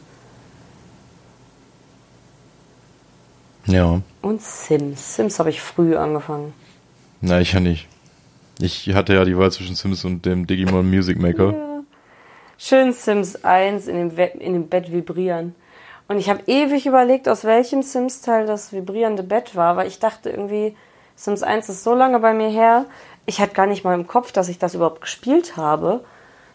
[3.66, 4.00] Ja.
[4.22, 5.16] Und Sims.
[5.16, 6.52] Sims habe ich früh angefangen.
[7.20, 7.88] Na, ich ja nicht.
[8.58, 11.54] Ich hatte ja die Wahl zwischen Sims und dem Digimon Music Maker.
[12.58, 15.54] Schön Sims 1 in dem, We in dem Bett vibrieren.
[16.08, 20.30] Und ich habe ewig überlegt, aus welchem Sims-Teil das vibrierende Bett war, weil ich dachte
[20.30, 20.76] irgendwie,
[21.16, 22.86] Sims 1 ist so lange bei mir her,
[23.26, 26.04] ich hatte gar nicht mal im Kopf, dass ich das überhaupt gespielt habe.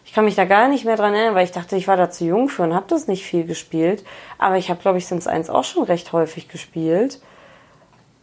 [0.08, 2.10] Ich kann mich da gar nicht mehr dran erinnern, weil ich dachte, ich war da
[2.10, 4.06] zu jung für und habe das nicht viel gespielt.
[4.38, 7.20] Aber ich habe, glaube ich, Sims 1 auch schon recht häufig gespielt.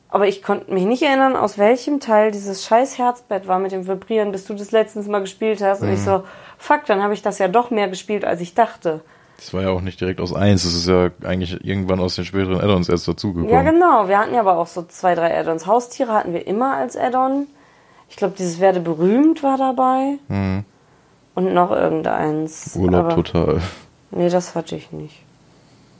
[0.08, 3.86] Aber ich konnte mich nicht erinnern, aus welchem Teil dieses scheiß Herzbett war mit dem
[3.86, 5.82] Vibrieren, bis du das letztens mal gespielt hast.
[5.82, 6.24] Und ich so,
[6.56, 9.02] fuck, dann habe ich das ja doch mehr gespielt, als ich dachte.
[9.36, 10.62] Das war ja auch nicht direkt aus eins.
[10.62, 13.52] Das ist ja eigentlich irgendwann aus den späteren Add-ons erst dazugekommen.
[13.52, 14.08] Ja, genau.
[14.08, 15.66] Wir hatten ja aber auch so zwei, drei Add-ons.
[15.66, 17.46] Haustiere hatten wir immer als Add-on.
[18.08, 20.18] Ich glaube, dieses Werde berühmt war dabei.
[20.28, 20.64] Mhm.
[21.34, 22.76] Und noch irgendeins.
[22.76, 23.60] Urlaub aber, total.
[24.10, 25.22] Nee, das hatte ich nicht.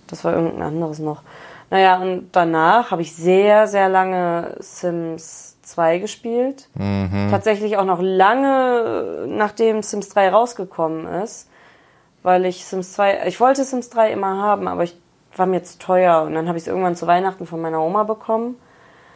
[0.07, 1.23] Das war irgendein anderes noch.
[1.71, 6.69] Naja, und danach habe ich sehr, sehr lange Sims 2 gespielt.
[6.75, 7.29] Mhm.
[7.31, 11.49] Tatsächlich auch noch lange, nachdem Sims 3 rausgekommen ist.
[12.23, 14.97] Weil ich Sims 2, ich wollte Sims 3 immer haben, aber ich
[15.37, 16.23] war mir zu teuer.
[16.23, 18.57] Und dann habe ich es irgendwann zu Weihnachten von meiner Oma bekommen.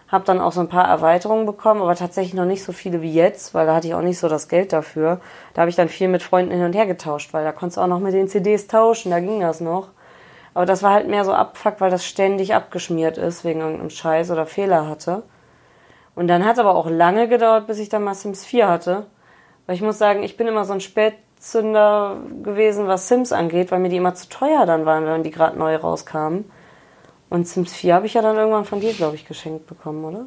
[0.08, 3.12] Hab dann auch so ein paar Erweiterungen bekommen, aber tatsächlich noch nicht so viele wie
[3.12, 5.20] jetzt, weil da hatte ich auch nicht so das Geld dafür.
[5.52, 7.82] Da habe ich dann viel mit Freunden hin und her getauscht, weil da konntest du
[7.82, 9.88] auch noch mit den CDs tauschen, da ging das noch.
[10.54, 14.30] Aber das war halt mehr so Abfuck, weil das ständig abgeschmiert ist wegen irgendeinem Scheiß
[14.30, 15.22] oder Fehler hatte.
[16.14, 19.06] Und dann hat es aber auch lange gedauert, bis ich dann mal Sims 4 hatte.
[19.66, 23.78] Weil ich muss sagen, ich bin immer so ein Spätzünder gewesen, was Sims angeht, weil
[23.78, 26.50] mir die immer zu teuer dann waren, wenn die gerade neu rauskamen.
[27.30, 30.24] Und Sims 4 habe ich ja dann irgendwann von dir, glaube ich, geschenkt bekommen, oder?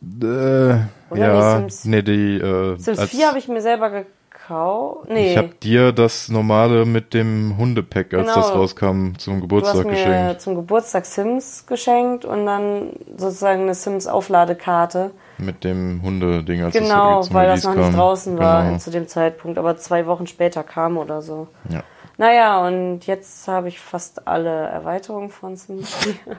[0.00, 0.78] Äh,
[1.10, 5.08] Oder ja, nee, Sims- nee, die, äh, Sims als- 4 habe ich mir selber gekauft.
[5.10, 8.34] Nee, Ich habe dir das normale mit dem Hundepack, als Genau.
[8.36, 10.40] das rauskam, zum du hast Geburtstag mir geschenkt.
[10.40, 15.10] zum Geburtstag Sims geschenkt und dann sozusagen eine Sims-Aufladekarte.
[15.38, 17.94] Mit dem Hunde-Ding, als Genau, das zum weil das Release noch nicht kam.
[18.00, 18.78] draußen war Genau.
[18.78, 21.48] zu dem Zeitpunkt, aber zwei Wochen später kam oder so.
[21.68, 21.82] Ja.
[22.18, 26.14] Naja, und jetzt habe ich fast alle Erweiterungen von Sims 4.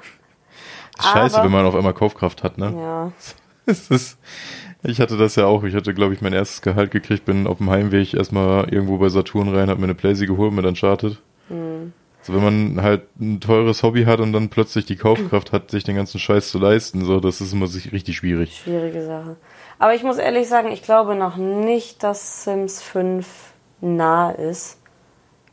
[1.01, 2.73] Scheiße, Aber- wenn man auf einmal Kaufkraft hat, ne?
[2.77, 3.11] ja.
[3.65, 4.17] Es ist,
[4.81, 5.63] ich hatte das ja auch.
[5.63, 9.09] Ich hatte, glaube ich, mein erstes Gehalt gekriegt, bin auf dem Heimweg erstmal irgendwo bei
[9.09, 11.21] Saturn rein, hab mir eine Playsee geholt mit Uncharted.
[11.49, 11.93] Hm.
[12.23, 15.83] So, wenn man halt ein teures Hobby hat und dann plötzlich die Kaufkraft hat, sich
[15.83, 18.57] den ganzen Scheiß zu leisten, so, das ist immer sich richtig schwierig.
[18.63, 19.35] Schwierige Sache.
[19.77, 23.27] Aber ich muss ehrlich sagen, ich glaube noch nicht, dass Sims 5
[23.81, 24.78] nah ist.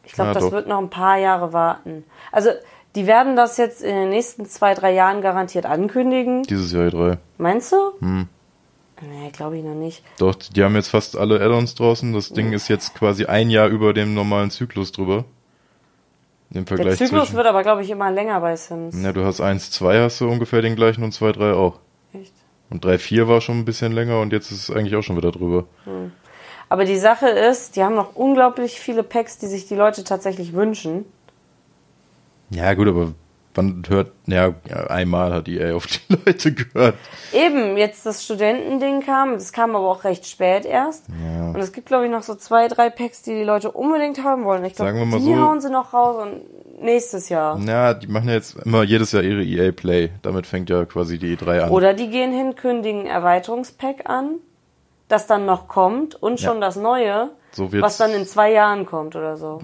[0.07, 0.53] Ich glaube, Ja, das doch.
[0.53, 2.05] wird noch ein paar Jahre warten.
[2.33, 2.51] Also,
[2.95, 6.45] die werden das jetzt in den nächsten zwei, drei Jahren garantiert ankündigen.
[6.45, 7.19] Dieses Jahr E3.
[7.37, 7.77] Meinst du?
[8.01, 8.29] Hm.
[9.03, 10.03] Nee, glaube ich noch nicht.
[10.19, 12.15] Doch, die haben jetzt fast alle Add-ons draußen.
[12.15, 15.25] Das Ding ist jetzt quasi ein Jahr über dem normalen Zyklus drüber.
[16.51, 17.37] Im Der Vergleich Zyklus zwischen.
[17.37, 18.97] wird aber, glaube ich, immer länger bei Sims.
[19.03, 21.81] Ja, du hast 1, 2 hast du ungefähr den gleichen und 2, 3 auch.
[22.15, 22.33] Echt?
[22.71, 25.17] Und 3, 4 war schon ein bisschen länger und jetzt ist es eigentlich auch schon
[25.19, 25.65] wieder drüber.
[26.69, 30.53] Aber die Sache ist, die haben noch unglaublich viele Packs, die sich die Leute tatsächlich
[30.53, 31.05] wünschen.
[32.51, 33.13] Ja, gut, aber
[33.55, 34.53] wann hört, ja,
[34.89, 36.95] einmal hat EA auf die Leute gehört.
[37.33, 41.07] Eben, jetzt das Studentending kam, das kam aber auch recht spät erst.
[41.25, 41.49] Ja.
[41.51, 44.45] Und es gibt, glaube ich, noch so zwei, drei Packs, die die Leute unbedingt haben
[44.45, 44.65] wollen.
[44.65, 47.59] Ich glaube, die so- hauen sie noch raus und nächstes Jahr.
[47.61, 50.11] Ja, die machen ja jetzt immer jedes Jahr ihre EA Play.
[50.23, 51.71] Damit fängt ja quasi die E3 an.
[51.71, 54.35] Oder die gehen hin, kündigen Erweiterungspack an,
[55.09, 59.15] das dann noch kommt und schon das Neue, So was dann in zwei Jahren kommt
[59.17, 59.61] oder so.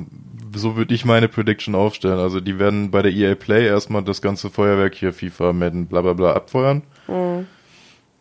[0.54, 2.18] so würde ich meine Prediction aufstellen.
[2.18, 6.02] Also die werden bei der EA Play erstmal das ganze Feuerwerk hier, FIFA, Madden, bla
[6.02, 6.82] bla bla abfeuern.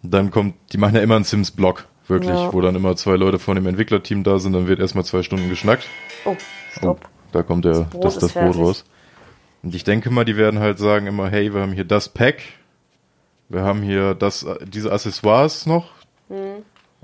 [0.03, 2.51] Dann kommt, die machen ja immer einen Sims-Block, wirklich, Ja.
[2.53, 5.49] wo dann immer zwei Leute von dem Entwicklerteam da sind, dann wird erstmal zwei Stunden
[5.49, 5.85] geschnackt.
[6.25, 6.35] Oh,
[6.71, 7.07] stopp.
[7.31, 8.83] Da kommt der, Brot das, das Brot raus.
[9.63, 12.41] Und ich denke mal, die werden halt sagen immer, hey, wir haben hier das Pack,
[13.47, 15.91] wir haben hier das, diese Accessoires noch,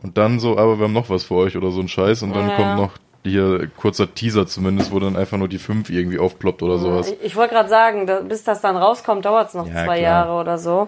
[0.03, 2.33] und dann so, aber wir haben noch was für euch oder so ein Scheiß, und
[2.35, 2.55] dann Ja.
[2.55, 2.91] kommt noch
[3.23, 7.11] hier kurzer Teaser zumindest, wo dann einfach nur die fünf irgendwie aufploppt oder sowas.
[7.11, 9.97] Ich, ich wollte gerade sagen, da, bis das dann rauskommt, dauert es noch Ja, zwei
[9.97, 9.97] klar.
[9.97, 10.87] Jahre oder so.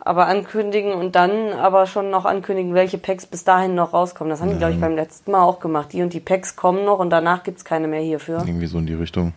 [0.00, 4.30] Aber ankündigen und dann aber schon noch ankündigen, welche Packs bis dahin noch rauskommen.
[4.30, 5.92] Das haben die, glaube ich, beim letzten Mal auch gemacht.
[5.92, 8.38] Die und die Packs kommen noch und danach gibt's keine mehr hierfür.
[8.46, 9.34] Irgendwie so in die Richtung.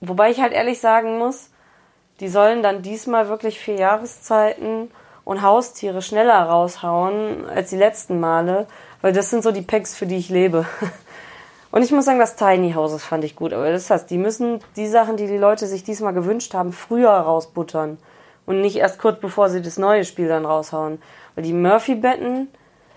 [0.00, 1.50] Wobei ich halt ehrlich sagen muss,
[2.20, 4.90] die sollen dann diesmal wirklich vier Jahreszeiten
[5.30, 8.66] und Haustiere schneller raushauen als die letzten Male,
[9.00, 10.66] weil das sind so die Packs, für die ich lebe.
[11.70, 14.58] Und ich muss sagen, das Tiny Houses fand ich gut, aber das heißt, die müssen
[14.74, 17.98] die Sachen, die die Leute sich diesmal gewünscht haben, früher rausbuttern
[18.44, 21.00] und nicht erst kurz bevor sie das neue Spiel dann raushauen.
[21.36, 22.48] Weil die Murphy-Betten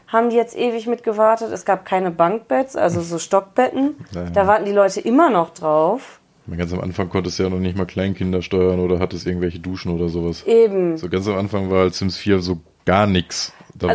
[0.07, 1.51] haben die jetzt ewig mitgewartet.
[1.51, 4.03] Es gab keine Bankbetts, also so Stockbetten.
[4.09, 4.23] Ja.
[4.31, 6.19] Da warten die Leute immer noch drauf.
[6.47, 9.93] Ganz am Anfang konntest du ja noch nicht mal Kleinkinder steuern oder hattest irgendwelche Duschen
[9.93, 10.43] oder sowas.
[10.45, 10.97] Eben.
[10.97, 13.07] So ganz am Anfang war halt Sims 4 so gar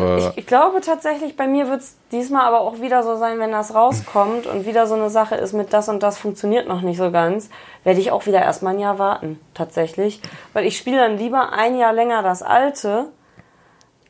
[0.02, 3.16] war, Also ich, ich glaube tatsächlich, bei mir wird es diesmal aber auch wieder so
[3.16, 6.68] sein, wenn das rauskommt und wieder so eine Sache ist mit das und das funktioniert
[6.68, 7.50] noch nicht so ganz,
[7.84, 10.20] werde ich auch wieder erstmal ein Jahr warten, tatsächlich.
[10.52, 13.06] Weil ich spiele dann lieber ein Jahr länger das alte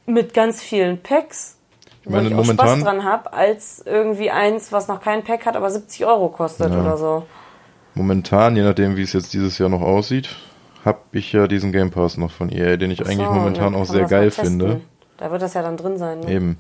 [0.07, 1.59] mit ganz vielen Packs,
[2.05, 5.57] wo meine, ich auch Spaß dran habe, als irgendwie eins, was noch kein Pack hat,
[5.57, 6.81] aber 70 Euro kostet Ja.
[6.81, 7.25] oder so.
[7.99, 10.37] Momentan, je nachdem wie es jetzt dieses Jahr noch aussieht,
[10.85, 13.83] habe ich ja diesen Game Pass noch von EA, den ich eigentlich So, momentan dann
[13.83, 14.81] auch sehr geil finde.
[15.19, 16.21] Da wird das ja dann drin sein.
[16.21, 16.33] Ne?
[16.33, 16.59] Eben.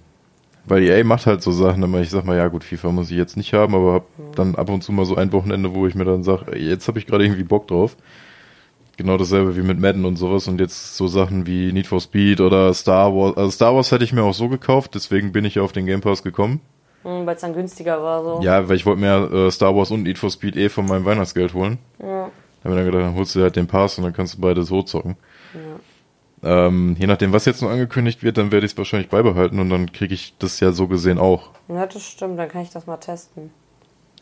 [0.67, 3.17] Weil EA macht halt so Sachen, immer ich sag mal, ja gut, FIFA muss ich
[3.17, 5.95] jetzt nicht haben, aber hab dann ab und zu mal so ein Wochenende, wo ich
[5.95, 7.97] mir dann sag, ey, jetzt habe ich gerade irgendwie Bock drauf.
[8.97, 12.41] Genau dasselbe wie mit Madden und sowas und jetzt so Sachen wie Need for Speed
[12.41, 13.37] oder Star Wars.
[13.37, 15.87] Also Star Wars hätte ich mir auch so gekauft, deswegen bin ich ja auf den
[15.87, 16.61] Game Pass gekommen.
[17.05, 18.23] Hm, Weil es dann günstiger war.
[18.23, 18.41] So.
[18.43, 21.05] Ja, weil ich wollte mir äh, Star Wars und Need for Speed eh von meinem
[21.05, 21.79] Weihnachtsgeld holen.
[22.01, 22.29] Ja.
[22.63, 24.41] Da haben wir dann gedacht, dann holst du halt den Pass und dann kannst du
[24.41, 25.17] beide so zocken.
[26.43, 29.71] Ähm, je nachdem, was jetzt noch angekündigt wird, dann werde ich es wahrscheinlich beibehalten und
[29.71, 31.51] dann kriege ich das ja so gesehen auch.
[31.69, 33.51] ja, das stimmt, dann kann ich das mal testen.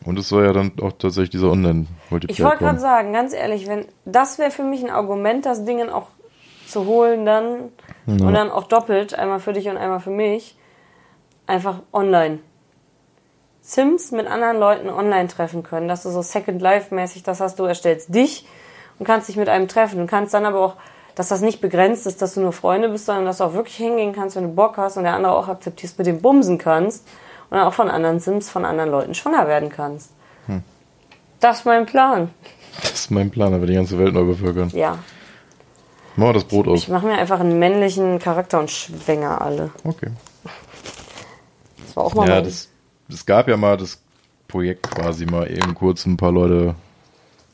[0.03, 3.67] Und es soll ja dann auch tatsächlich dieser Online-Multiplayer Ich wollte gerade sagen, ganz ehrlich,
[3.67, 6.07] wenn das wäre für mich ein Argument, das Dingen auch
[6.67, 7.69] zu holen dann
[8.07, 8.25] Ja.
[8.27, 10.55] und dann auch doppelt, einmal für dich und einmal für mich,
[11.45, 12.39] einfach online.
[13.69, 17.59] Sims mit anderen Leuten online treffen können, dass du so Second Life mäßig das hast,
[17.59, 18.47] du erstellst dich
[18.97, 19.99] und kannst dich mit einem treffen.
[19.99, 20.73] Du kannst dann aber auch,
[21.15, 23.75] dass das nicht begrenzt ist, dass du nur Freunde bist, sondern dass du auch wirklich
[23.75, 27.05] hingehen kannst, wenn du Bock hast und der andere auch akzeptierst, mit dem bumsen kannst
[27.49, 30.11] und dann auch von anderen Sims, von anderen Leuten schwanger werden kannst.
[31.39, 32.29] Das ist mein Plan.
[32.81, 34.69] Das ist mein Plan, aber die ganze Welt neu bevölkern.
[34.73, 34.97] Ja.
[36.15, 36.79] Machen wir das Brot aus.
[36.79, 39.69] Ich mache mir einfach einen männlichen Charakter und schwänger alle.
[39.83, 40.09] Okay.
[41.85, 42.69] Das war auch mal Ja, mein- das,
[43.09, 44.01] es gab ja mal das
[44.47, 46.75] Projekt quasi mal eben kurz ein paar Leute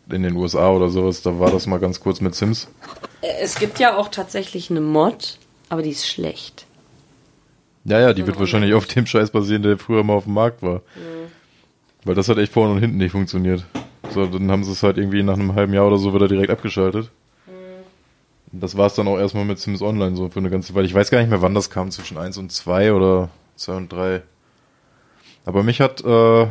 [0.10, 1.22] in den USA oder sowas.
[1.22, 2.68] Da war das mal ganz kurz mit Sims.
[3.42, 5.38] Es gibt ja auch tatsächlich eine Mod,
[5.70, 6.66] aber die ist schlecht.
[7.86, 10.62] Ja, ja, die wird wahrscheinlich auf dem Scheiß basieren, der früher mal auf dem Markt
[10.62, 10.82] war.
[12.06, 13.66] Weil das hat echt vorne und hinten nicht funktioniert.
[14.14, 16.50] So, dann haben sie es halt irgendwie nach einem halben Jahr oder so wieder direkt
[16.50, 17.10] abgeschaltet.
[18.52, 20.86] Und Das war es dann auch erstmal mit Sims Online so für eine ganze Weile.
[20.86, 23.92] Ich weiß gar nicht mehr, wann das kam, zwischen 1 und 2 oder 2 und
[23.92, 24.22] 3.
[25.46, 26.48] Aber mich hat äh,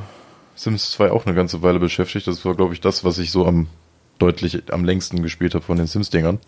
[0.54, 2.26] Sims 2 auch eine ganze Weile beschäftigt.
[2.26, 3.68] Das war, glaube ich, das, was ich so am
[4.18, 6.38] deutlich am längsten gespielt habe von den Sims-Dingern.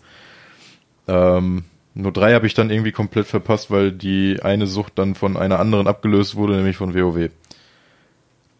[1.07, 5.37] Ähm, nur drei habe ich dann irgendwie komplett verpasst, weil die eine Sucht dann von
[5.37, 7.29] einer anderen abgelöst wurde, nämlich von WoW.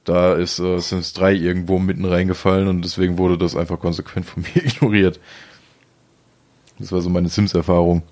[0.04, 4.44] Da ist äh, Sims 3 irgendwo mitten reingefallen und deswegen wurde das einfach konsequent von
[4.56, 5.20] mir ignoriert.
[6.80, 8.04] Das war so meine Sims-Erfahrung.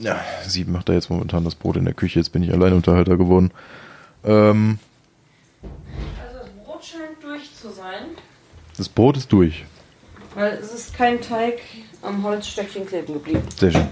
[0.00, 3.16] Ja, sie macht da jetzt momentan das Brot in der Küche, jetzt bin ich Alleinunterhalter
[3.16, 3.50] geworden.
[4.24, 4.78] Ähm,
[6.24, 8.06] Also das Brot scheint durch zu sein,
[8.76, 9.64] das Brot ist durch.
[10.34, 11.58] weil es ist kein Teig
[12.02, 13.42] am Holzstöckchen kleben geblieben.
[13.56, 13.88] Sehr schön.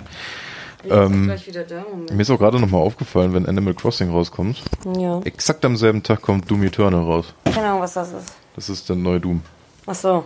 [0.85, 1.27] Ich Ähm.
[1.27, 4.62] Mir ist auch gerade nochmal aufgefallen, wenn Animal Crossing rauskommt.
[4.97, 5.21] Ja.
[5.25, 7.35] Exakt am selben Tag kommt Doom Eternal raus.
[7.45, 8.35] Keine Ahnung, was das ist.
[8.55, 9.42] Das ist der neue Doom.
[9.87, 10.25] Ach so.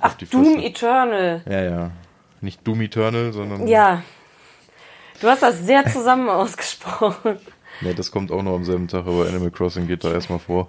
[0.00, 0.58] Ach, Doom.
[0.58, 1.42] Eternal.
[1.48, 1.90] Ja, ja.
[2.42, 3.66] Nicht Doom Eternal, sondern.
[3.66, 4.02] Ja.
[5.20, 7.38] Du hast das sehr zusammen ausgesprochen.
[7.82, 10.68] Nee, das kommt auch noch am selben Tag, aber Animal Crossing geht da erstmal vor.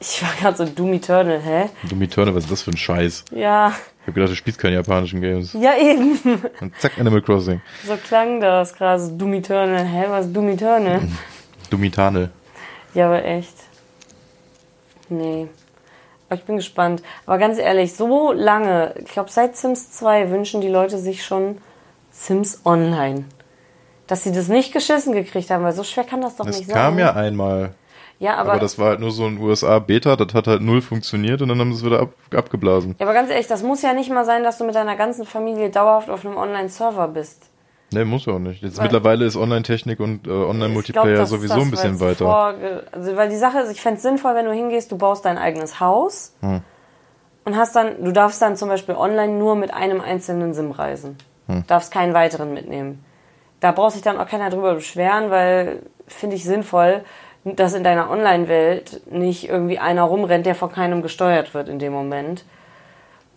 [0.00, 1.68] Ich war gerade so Doom Eternal, hä?
[1.88, 3.24] Doom Eternal, was ist das für ein Scheiß?
[3.30, 3.72] Ja.
[4.02, 5.52] Ich hab gedacht, du spielst keine japanischen Games.
[5.52, 6.18] Ja, eben.
[6.60, 7.60] Und zack, Animal Crossing.
[7.86, 9.02] So klang das gerade.
[9.02, 9.84] so Doom Eternal.
[9.84, 11.00] Hä, was ist Doom Eternal?
[11.70, 12.30] Doom Eternal.
[12.94, 13.54] Ja, aber echt.
[15.08, 15.48] Nee.
[16.28, 17.02] Aber ich bin gespannt.
[17.26, 21.58] Aber ganz ehrlich, so lange, ich glaube seit Sims 2 wünschen die Leute sich schon
[22.10, 23.24] Sims Online.
[24.12, 26.70] Dass sie das nicht geschissen gekriegt haben, weil so schwer kann das doch Das nicht
[26.70, 26.98] kam sein.
[26.98, 27.70] ja einmal.
[28.18, 31.40] Ja, aber, Aber, das war halt nur so ein USA-Beta, das hat halt null funktioniert
[31.40, 32.94] und dann haben sie es wieder ab, abgeblasen.
[32.98, 35.24] ja, aber ganz ehrlich, das muss ja nicht mal sein, dass du mit deiner ganzen
[35.24, 37.44] Familie dauerhaft auf einem Online-Server bist.
[37.90, 38.62] Nee, muss ja auch nicht.
[38.62, 42.26] Jetzt Weil- mittlerweile ist Online-Technik und äh, Online-Multiplayer sowieso das, ein bisschen weiter.
[42.26, 45.24] vorge- Also, weil die Sache ist, ich fände es sinnvoll, wenn du hingehst, du baust
[45.24, 46.60] dein eigenes Haus Hm.
[47.46, 51.16] und hast dann, du darfst dann zum Beispiel online nur mit einem einzelnen Sim reisen.
[51.48, 51.64] Hm.
[51.66, 53.02] Darfst keinen weiteren mitnehmen.
[53.62, 57.04] Da braucht sich dann auch keiner drüber beschweren, weil finde ich sinnvoll,
[57.44, 61.92] dass in deiner Online-Welt nicht irgendwie einer rumrennt, der von keinem gesteuert wird in dem
[61.92, 62.44] Moment.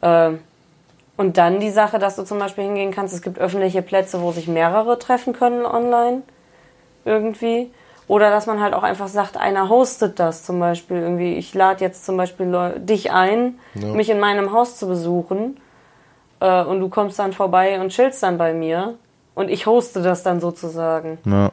[0.02, 0.40] Ähm,
[1.16, 4.32] und dann die Sache, dass du zum Beispiel hingehen kannst, es gibt öffentliche Plätze, wo
[4.32, 6.24] sich mehrere treffen können online
[7.06, 7.72] irgendwie.
[8.08, 11.36] Oder dass man halt auch einfach sagt, einer hostet das zum Beispiel irgendwie.
[11.36, 13.90] Ich lade jetzt zum Beispiel Leu dich ein, Ja.
[13.90, 15.60] mich in meinem Haus zu besuchen.
[16.40, 18.96] Äh, und du kommst dann vorbei und chillst dann bei mir.
[19.36, 21.19] Und ich hoste das dann sozusagen.
[21.26, 21.52] Ja.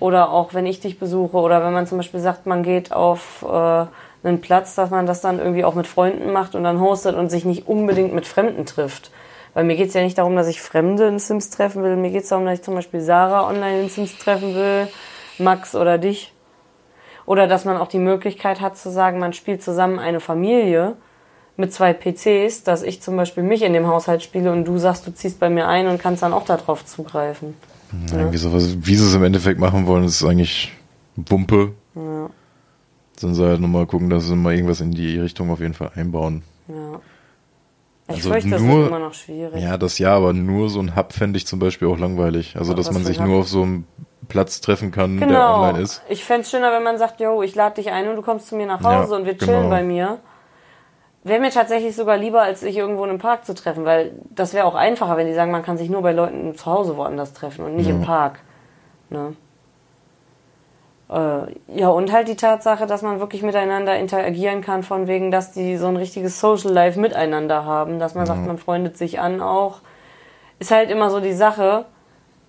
[0.00, 1.36] Oder auch wenn ich dich besuche.
[1.36, 3.86] Oder wenn man zum Beispiel sagt, man geht auf äh,
[4.26, 7.30] einen Platz, dass man das dann irgendwie auch mit Freunden macht und dann hostet und
[7.30, 9.10] sich nicht unbedingt mit Fremden trifft.
[9.54, 11.96] Weil mir geht's ja nicht darum, dass ich Fremde in Sims treffen will.
[11.96, 14.88] Mir geht's darum, dass ich zum Beispiel Sarah online in Sims treffen will,
[15.38, 16.32] Max oder dich.
[17.26, 20.96] Oder dass man auch die Möglichkeit hat zu sagen, man spielt zusammen eine Familie
[21.60, 25.06] mit zwei PCs, dass ich zum Beispiel mich in dem Haushalt spiele und du sagst,
[25.06, 27.54] du ziehst bei mir ein und kannst dann auch darauf zugreifen.
[28.10, 28.18] Ja.
[28.18, 30.72] Irgendwie sowas, wie sie es im Endeffekt machen wollen, ist eigentlich
[31.16, 31.72] Wumpe.
[31.94, 32.30] Ja,
[33.20, 35.90] Dann sie halt nochmal gucken, dass sie mal irgendwas in die Richtung auf jeden Fall
[35.94, 36.42] einbauen.
[36.68, 37.00] ja.
[38.08, 39.62] Ich Also fürchte, das nur- wird immer noch schwierig.
[39.62, 42.56] Ja, das ja, aber nur so ein Hub fände ich zum Beispiel auch langweilig.
[42.56, 43.40] Also, Ja, dass man sich nur Hub?
[43.42, 43.84] auf so einem
[44.26, 45.60] Platz treffen kann, der Genau.
[45.62, 46.02] online ist.
[46.08, 48.48] Ich fände es schöner, wenn man sagt, yo, ich lade dich ein und du kommst
[48.48, 49.70] zu mir nach Hause Ja, und wir chillen genau.
[49.70, 50.18] bei mir.
[51.22, 54.54] Wäre mir tatsächlich sogar lieber, als sich irgendwo in einem Park zu treffen, weil das
[54.54, 57.34] wäre auch einfacher, wenn die sagen, man kann sich nur bei Leuten zu Hause woanders
[57.34, 58.40] treffen und nicht im Park.
[59.10, 59.34] Ne?
[61.10, 65.52] Äh, ja, und halt die Tatsache, dass man wirklich miteinander interagieren kann, von wegen, dass
[65.52, 69.42] die so ein richtiges Social Life miteinander haben, dass man sagt, man freundet sich an
[69.42, 69.80] auch.
[70.58, 71.84] Ist halt immer so die Sache,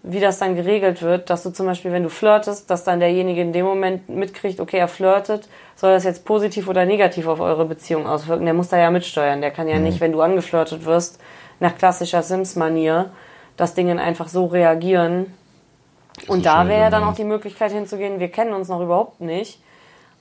[0.04, 3.42] wie das dann geregelt wird, dass du zum Beispiel, wenn du flirtest, dass dann derjenige
[3.42, 7.66] in dem Moment mitkriegt, okay, er flirtet, soll das jetzt positiv oder negativ auf eure
[7.66, 8.46] Beziehung auswirken?
[8.46, 9.42] Der muss da ja mitsteuern.
[9.42, 11.20] Der kann ja nicht, wenn du angeflirtet wirst,
[11.60, 13.12] nach klassischer Sims-Manier
[13.58, 15.34] das Ding einfach so reagieren.
[16.28, 19.62] Und da wäre ja dann auch die Möglichkeit hinzugehen, wir kennen uns noch überhaupt nicht,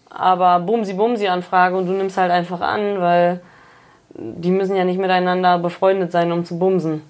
[0.09, 3.41] aber Bumsi Bumsi Anfrage und du nimmst halt einfach an, weil
[4.15, 7.03] die müssen ja nicht miteinander befreundet sein, um zu bumsen.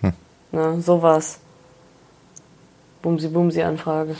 [0.00, 0.12] Hm.
[0.52, 1.40] Ne, sowas.
[3.02, 4.16] Bumsi Bumsi Anfrage.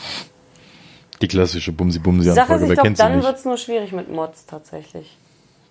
[1.21, 5.17] Die klassische Bumsi-Bumsi-Anfrage, Sache ist, ich glaube, dann wird es nur schwierig mit Mods tatsächlich.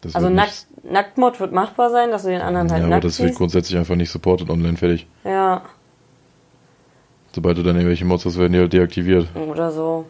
[0.03, 2.87] Das Also wird Nackt, Nacktmod wird machbar sein, dass du den anderen nicht, halt ja,
[2.87, 3.39] aber nackt das wird siehst.
[3.39, 5.07] grundsätzlich einfach nicht supported online, fertig.
[5.25, 5.63] Ja,
[7.33, 9.29] Sobald du dann irgendwelche Mods hast, werden die halt deaktiviert.
[9.37, 10.07] oder so.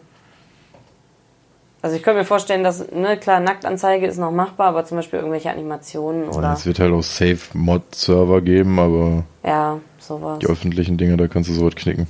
[1.81, 5.19] Also ich könnte mir vorstellen, dass, ne, klar, Nacktanzeige ist noch machbar, aber zum Beispiel
[5.19, 10.39] irgendwelche Animationen oder Es wird halt auch Safe-Mod-Server geben, aber ja, sowas.
[10.39, 12.07] die öffentlichen Dinge, da kannst du sowas knicken.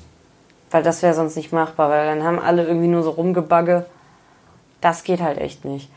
[0.72, 3.86] Weil das wäre sonst nicht machbar, weil dann haben alle irgendwie nur so rumgebugge.
[4.82, 5.90] Das geht halt echt nicht.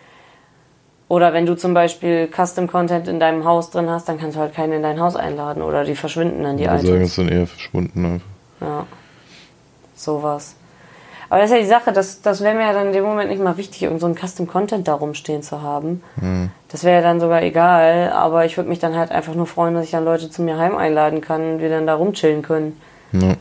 [1.09, 4.55] Oder wenn du zum Beispiel Custom-Content in deinem Haus drin hast, dann kannst du halt
[4.55, 7.11] keinen in dein Haus einladen oder die verschwinden dann die Die sagen, Items.
[7.11, 8.05] ist dann eher verschwunden.
[8.07, 8.27] Einfach.
[8.63, 8.87] Ja,
[9.95, 10.55] sowas.
[11.29, 13.31] Aber das ist ja die Sache, das, das wäre mir ja dann in dem Moment
[13.31, 16.03] nicht mal wichtig, irgend so ein Custom-Content da rumstehen zu haben.
[16.69, 19.75] Das wäre ja dann sogar egal, aber ich würde mich dann halt einfach nur freuen,
[19.75, 22.79] dass ich dann Leute zu mir heim einladen kann und wir dann da rumchillen können.
[23.13, 23.35] Ja.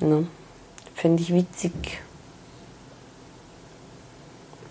[0.00, 0.26] Ne?
[0.96, 2.00] Finde ich witzig.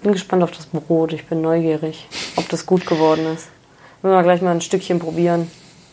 [0.01, 3.49] Bin gespannt auf das Brot, ich bin neugierig, ob das gut geworden ist.
[4.01, 5.49] Müssen wir gleich mal ein Stückchen probieren.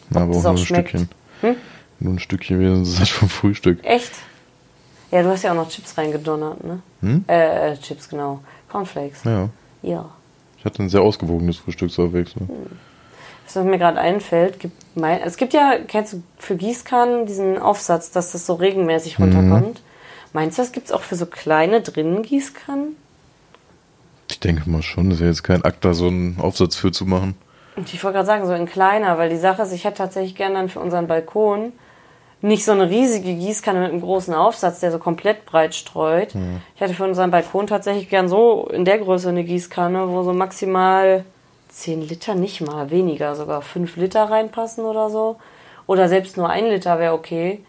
[0.08, 0.88] Na, aber auch auch nur ein schmeckt.
[0.88, 1.08] Stückchen.
[1.42, 1.56] Hm?
[2.00, 3.84] Nur ein Stückchen wäre es halt vom Frühstück.
[3.84, 4.12] Echt?
[5.10, 6.82] Ja, du hast ja auch noch Chips reingedonnert, ne?
[7.02, 7.24] Hm?
[7.28, 8.40] Äh, äh, Chips, genau.
[8.70, 9.24] Cornflakes.
[9.24, 9.50] Ja.
[9.82, 10.08] Ja.
[10.58, 12.48] Ich hatte ein sehr ausgewogenes Frühstück zur Abwechslung.
[13.44, 18.10] Was mir gerade einfällt, gibt mein, es gibt ja, kennst du für Gießkannen diesen Aufsatz,
[18.10, 19.81] dass das so regelmäßig runterkommt.
[20.32, 22.96] Meinst du, das gibt's auch für so kleine drinnen Gießkannen?
[24.30, 26.90] Ich denke mal schon, das ist ja jetzt kein Akt, da so einen Aufsatz für
[26.90, 27.36] zu machen.
[27.76, 30.34] Und ich wollte gerade sagen, so in kleiner, weil die Sache ist, ich hätte tatsächlich
[30.34, 31.72] gern dann für unseren Balkon
[32.40, 36.34] nicht so eine riesige Gießkanne mit einem großen Aufsatz, der so komplett breit streut.
[36.74, 40.32] Ich hätte für unseren Balkon tatsächlich gern so in der Größe eine Gießkanne, wo so
[40.32, 41.24] maximal
[41.68, 45.36] 10 Liter, nicht mal, weniger, sogar 5 Liter reinpassen oder so.
[45.86, 47.64] Oder selbst nur ein Liter wäre okay.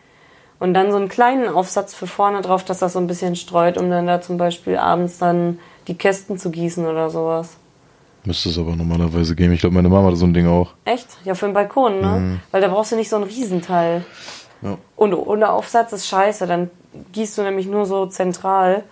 [0.64, 3.78] Und dann so einen kleinen Aufsatz für vorne drauf, dass das so ein bisschen streut,
[3.78, 7.58] um dann da zum Beispiel abends dann die Kästen zu gießen oder sowas.
[8.24, 9.52] Müsste es aber normalerweise geben.
[9.52, 10.72] Ich glaube, meine Mama hat so ein Ding auch.
[10.86, 11.18] Echt?
[11.26, 12.08] Ja, für den Balkon, ne?
[12.08, 12.40] Mhm.
[12.52, 14.06] Weil da brauchst du nicht so einen Riesenteil.
[14.62, 14.78] Ja.
[14.96, 16.48] Und ohne Aufsatz ist scheiße.
[16.48, 16.70] Dann
[17.12, 18.86] gießt du nämlich nur so zentral.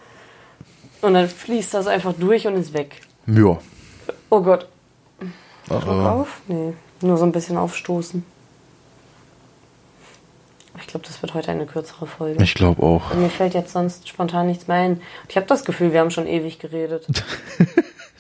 [1.02, 3.00] Und dann fließt das einfach durch und ist weg.
[3.28, 3.58] Ja.
[4.30, 4.68] Oh Gott.
[5.70, 6.42] Druck Äh, auf?
[6.50, 6.74] Nee.
[7.00, 8.26] Nur so ein bisschen aufstoßen.
[10.82, 12.44] Ich glaube, das wird heute eine kürzere Folge.
[12.44, 13.14] ich glaube auch.
[13.14, 14.92] Mir fällt jetzt sonst spontan nichts mehr ein.
[14.94, 17.08] Und ich habe das Gefühl, wir haben schon ewig geredet.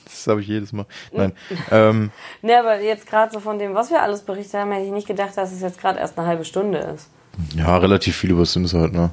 [0.05, 0.85] Das habe ich jedes Mal.
[1.11, 1.33] Nein.
[1.71, 2.11] ähm,
[2.43, 5.07] ne, aber jetzt gerade so von dem, was wir alles berichtet haben, hätte ich nicht
[5.07, 7.09] gedacht, dass es jetzt gerade erst eine halbe Stunde ist.
[7.55, 9.09] ja, relativ viel über Sims halt, ne?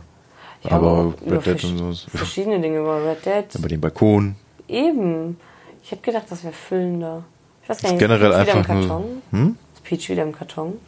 [0.64, 2.06] Ja, aber Red Dead und sowas.
[2.14, 3.54] Verschiedene Dinge über Red Dead.
[3.54, 4.36] Über den Balkon.
[4.66, 5.38] Eben.
[5.82, 7.24] Ich hätte gedacht, das wäre füllender.
[7.62, 8.88] Ich weiß gar Ist nicht, generell ist Peach wieder einfach im nur.
[8.88, 9.22] Karton?
[9.30, 9.56] Hm?
[9.74, 10.80] Ist Peach wieder im Karton?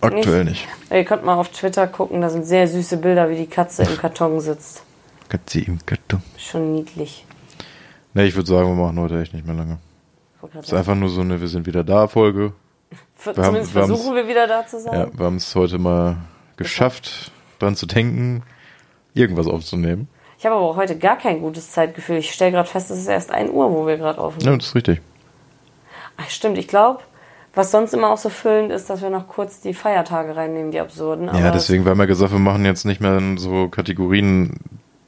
[0.00, 0.68] Aktuell nicht.
[0.90, 3.96] Ihr könnt mal auf Twitter gucken, da sind sehr süße Bilder, wie die Katze im
[3.98, 4.82] Karton sitzt.
[5.28, 6.22] Katze im Karton.
[6.36, 7.26] Schon niedlich.
[8.14, 9.78] Ne, ich würde sagen, wir machen heute echt nicht mehr lange.
[10.60, 12.52] Es ist einfach nur so eine Wir sind wieder da Folge.
[13.16, 14.94] Ver- wir haben- Zumindest wir haben's- versuchen wir wieder da zu sein.
[14.94, 16.16] Ja, wir haben es heute mal
[16.56, 18.44] geschafft, dran zu denken,
[19.14, 20.08] irgendwas aufzunehmen.
[20.38, 22.18] Ich habe aber auch heute gar kein gutes Zeitgefühl.
[22.18, 24.52] Ich stelle gerade fest, es ist erst 1 Uhr, wo wir gerade aufnehmen.
[24.52, 25.00] Ja, das ist richtig.
[26.16, 26.56] Ach, stimmt.
[26.58, 27.00] Ich glaube,
[27.54, 30.80] was sonst immer auch so füllend ist, dass wir noch kurz die Feiertage reinnehmen, die
[30.80, 31.26] absurden.
[31.26, 34.58] Ja, aber deswegen, weil wir gesagt, wir machen jetzt nicht mehr so Kategorien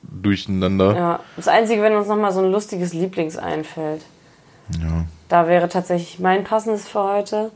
[0.03, 0.95] durcheinander.
[0.97, 4.03] Ja, das Einzige, wenn uns noch mal so ein lustiges Lieblings einfällt.
[4.81, 5.05] Ja.
[5.29, 7.51] Da wäre tatsächlich mein passendes für heute.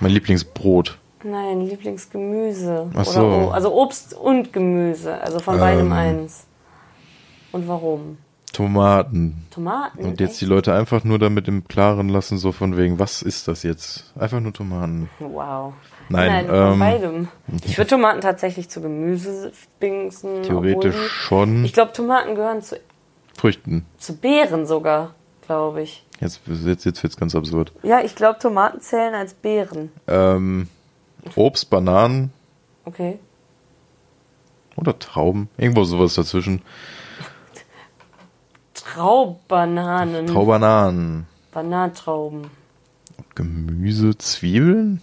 [0.00, 0.98] Mein Lieblingsbrot.
[1.22, 2.90] Nein, Lieblingsgemüse.
[2.92, 3.22] Ach Oder so.
[3.26, 5.20] O- also Obst und Gemüse.
[5.20, 5.92] Also von beidem Ähm.
[5.92, 6.46] eins.
[7.52, 8.18] Und warum?
[8.54, 9.46] Tomaten.
[9.50, 10.04] Tomaten.
[10.04, 10.50] Und jetzt die echt?
[10.50, 14.12] Leute einfach nur damit im Klaren lassen, so von wegen, was ist das jetzt?
[14.18, 15.10] Einfach nur Tomaten.
[15.18, 15.74] Wow.
[16.08, 17.28] Nein, von ähm, beidem.
[17.66, 20.42] Ich würde Tomaten tatsächlich zu Gemüse bingsen.
[20.42, 21.64] Theoretisch obwohl schon.
[21.64, 22.78] Ich glaube, Tomaten gehören zu,
[23.36, 23.84] Früchten.
[23.98, 25.14] zu Beeren sogar,
[25.46, 26.04] glaube ich.
[26.20, 27.72] Jetzt, jetzt, jetzt wird's ganz absurd.
[27.82, 29.90] Ja, ich glaube, Tomaten zählen als Beeren.
[30.06, 30.68] Ähm,
[31.36, 32.32] Obst, Bananen
[32.84, 33.18] Okay.
[34.76, 35.48] oder Trauben.
[35.56, 36.62] Irgendwo sowas dazwischen.
[38.94, 40.26] Traubananen.
[40.26, 41.26] Traubananen.
[41.52, 42.50] Bananentrauben.
[43.34, 45.02] Gemüse, Zwiebeln?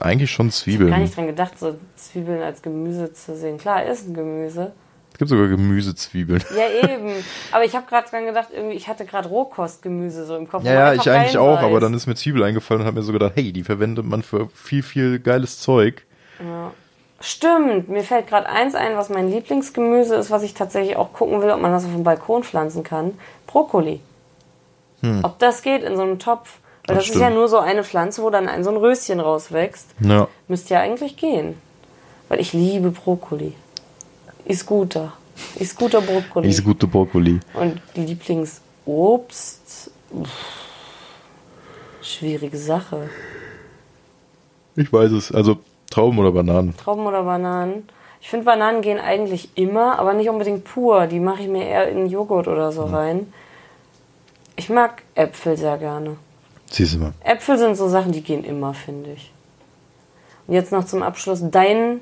[0.00, 1.00] Eigentlich schon Gar Zwiebeln.
[1.02, 3.58] nicht dran gedacht, so Zwiebeln als Gemüse zu sehen.
[3.58, 4.72] Klar, ist ein Gemüse.
[5.18, 6.42] gibt sogar Gemüsezwiebeln.
[6.56, 7.12] Ja, eben.
[7.52, 10.64] Aber ich habe gerade dran gedacht, irgendwie, ich hatte gerade Rohkostgemüse so im Kopf.
[10.64, 13.12] Ja, ja, ich eigentlich auch, aber dann ist mir Zwiebel eingefallen und habe mir so
[13.12, 16.06] gedacht, hey, die verwendet man für viel, viel geiles Zeug.
[16.42, 16.72] Ja.
[17.22, 21.42] Stimmt, mir fällt gerade eins ein, was mein Lieblingsgemüse ist, was ich tatsächlich auch gucken
[21.42, 23.18] will, ob man das auf dem Balkon pflanzen kann.
[23.46, 24.00] Brokkoli.
[25.02, 25.20] Hm.
[25.22, 26.58] Ob das geht in so einem Topf.
[26.86, 29.20] Weil das, das ist ja nur so eine Pflanze, wo dann ein so ein Röschen
[29.20, 29.90] rauswächst.
[30.00, 30.28] Ja.
[30.48, 31.56] Müsste ja eigentlich gehen.
[32.30, 33.52] Weil ich liebe Brokkoli.
[34.46, 35.12] Ist guter.
[35.56, 36.48] Ist guter Brokkoli.
[36.48, 37.38] Ist guter Brokkoli.
[37.52, 39.90] Und Lieblingsobst.
[42.00, 43.10] Schwierige Sache.
[44.74, 45.30] Ich weiß es.
[45.32, 45.58] Also
[45.90, 46.76] Trauben oder Bananen?
[46.76, 47.88] Trauben oder Bananen.
[48.20, 51.06] Ich finde, Bananen gehen eigentlich immer, aber nicht unbedingt pur.
[51.06, 52.94] Die mache ich mir eher in Joghurt oder so mhm.
[52.94, 53.32] rein.
[54.56, 56.16] Ich mag Äpfel sehr gerne.
[56.70, 57.12] Siehst du mal.
[57.24, 59.32] Äpfel sind so Sachen, die gehen immer, finde ich.
[60.46, 62.00] Und jetzt noch zum Abschluss dein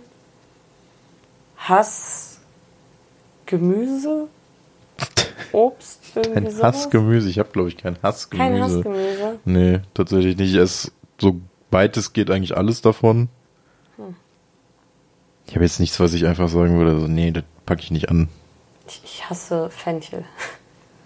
[1.57, 2.41] Hass
[3.47, 4.29] Gemüse?
[5.53, 6.01] Obst?
[6.15, 7.31] Irgendwie Kein Hassgemüse.
[7.31, 8.51] Ich habe, glaube ich, kein Hassgemüse.
[8.51, 9.39] Kein Hassgemüse?
[9.45, 10.55] Nee, tatsächlich nicht.
[10.55, 13.29] Ich esse so weit es geht eigentlich alles davon.
[15.49, 18.11] Ich habe jetzt nichts, was ich einfach sagen würde, so, nee, das packe ich nicht
[18.11, 18.29] an.
[18.87, 20.25] Ich, ich hasse Fenchel.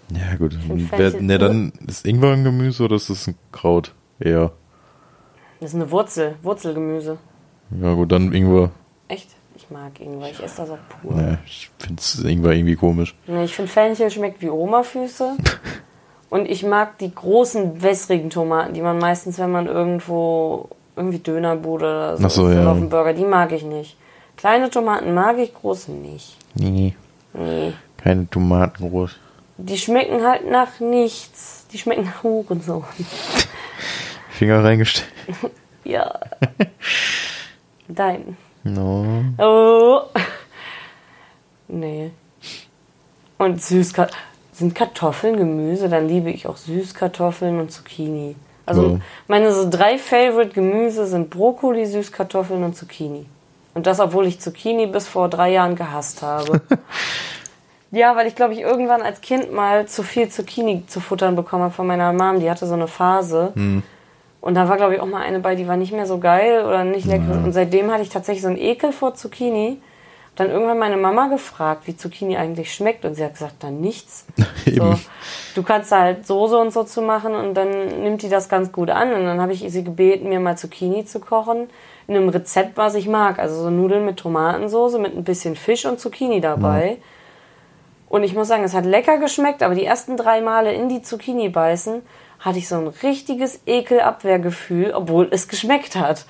[0.09, 0.55] Ja, gut.
[0.67, 3.93] Wer, ne, dann ist Ingwer ein Gemüse oder ist das ein Kraut?
[4.19, 4.51] Eher.
[5.59, 7.17] Das ist eine Wurzel, Wurzelgemüse.
[7.81, 8.69] Ja, gut, dann Ingwer.
[9.07, 9.29] Echt?
[9.55, 11.15] Ich mag Ingwer, ich esse das auch pur.
[11.15, 13.15] Nee, ich finde Ingwer irgendwie komisch.
[13.25, 15.37] Nee, ich finde Fenchel schmeckt wie Oma-Füße.
[16.29, 21.85] Und ich mag die großen, wässrigen Tomaten, die man meistens, wenn man irgendwo irgendwie Dönerbude
[21.85, 22.71] oder so, so ja.
[22.71, 23.97] auf dem Burger, die mag ich nicht.
[24.37, 26.37] Kleine Tomaten mag ich, große nicht.
[26.55, 26.95] Nee.
[27.33, 27.73] Nee.
[27.97, 29.15] Keine Tomaten groß.
[29.57, 31.67] Die schmecken halt nach nichts.
[31.71, 32.83] Die schmecken nach Hurensohn.
[34.29, 35.11] Finger reingesteckt.
[35.83, 36.19] ja.
[37.87, 38.37] Dein.
[38.63, 39.23] No.
[39.37, 40.01] Oh.
[41.67, 42.11] Nee.
[43.37, 44.23] Und Süßkartoffeln.
[44.53, 45.89] Sind Kartoffeln Gemüse?
[45.89, 48.35] Dann liebe ich auch Süßkartoffeln und Zucchini.
[48.65, 48.99] Also ja.
[49.27, 53.25] meine so drei Favorite Gemüse sind Brokkoli, Süßkartoffeln und Zucchini.
[53.73, 56.61] Und das, obwohl ich Zucchini bis vor drei Jahren gehasst habe.
[57.91, 61.63] ja, weil ich glaube ich irgendwann als Kind mal zu viel Zucchini zu futtern bekommen
[61.63, 62.39] habe von meiner Mom.
[62.39, 63.51] Die hatte so eine Phase.
[63.55, 63.83] Hm.
[64.41, 66.65] Und da war glaube ich auch mal eine bei, die war nicht mehr so geil
[66.65, 67.31] oder nicht lecker.
[67.31, 67.43] Ja.
[67.43, 69.81] Und seitdem hatte ich tatsächlich so einen Ekel vor Zucchini.
[70.35, 73.05] Dann irgendwann meine Mama gefragt, wie Zucchini eigentlich schmeckt.
[73.05, 74.25] Und sie hat gesagt, dann nichts.
[74.65, 74.95] so,
[75.55, 77.69] du kannst da halt Soße und so zu machen und dann
[78.03, 79.13] nimmt die das ganz gut an.
[79.13, 81.69] Und dann habe ich sie gebeten, mir mal Zucchini zu kochen
[82.07, 83.39] in einem Rezept, was ich mag.
[83.39, 86.89] Also so Nudeln mit Tomatensoße, mit ein bisschen Fisch und Zucchini dabei.
[86.89, 87.05] Ja.
[88.09, 91.01] Und ich muss sagen, es hat lecker geschmeckt, aber die ersten drei Male in die
[91.01, 92.01] Zucchini beißen,
[92.39, 96.25] hatte ich so ein richtiges Ekelabwehrgefühl, obwohl es geschmeckt hat.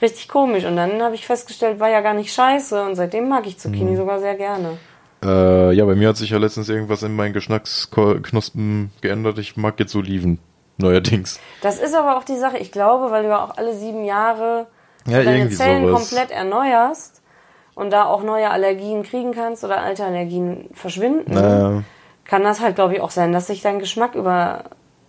[0.00, 0.64] Richtig komisch.
[0.64, 2.84] Und dann habe ich festgestellt, war ja gar nicht scheiße.
[2.84, 3.96] Und seitdem mag ich Zucchini mhm.
[3.96, 4.78] sogar sehr gerne.
[5.24, 9.38] Äh, ja, bei mir hat sich ja letztens irgendwas in meinen Geschmacksknospen geändert.
[9.38, 10.38] Ich mag jetzt Oliven.
[10.76, 11.40] Neuerdings.
[11.62, 12.58] Das ist aber auch die Sache.
[12.58, 14.66] Ich glaube, weil du ja auch alle sieben Jahre
[15.06, 16.08] ja, deine Zellen sowas.
[16.08, 17.22] komplett erneuerst
[17.74, 21.82] und da auch neue Allergien kriegen kannst oder alte Allergien verschwinden, naja.
[22.24, 24.64] kann das halt, glaube ich, auch sein, dass sich dein Geschmack über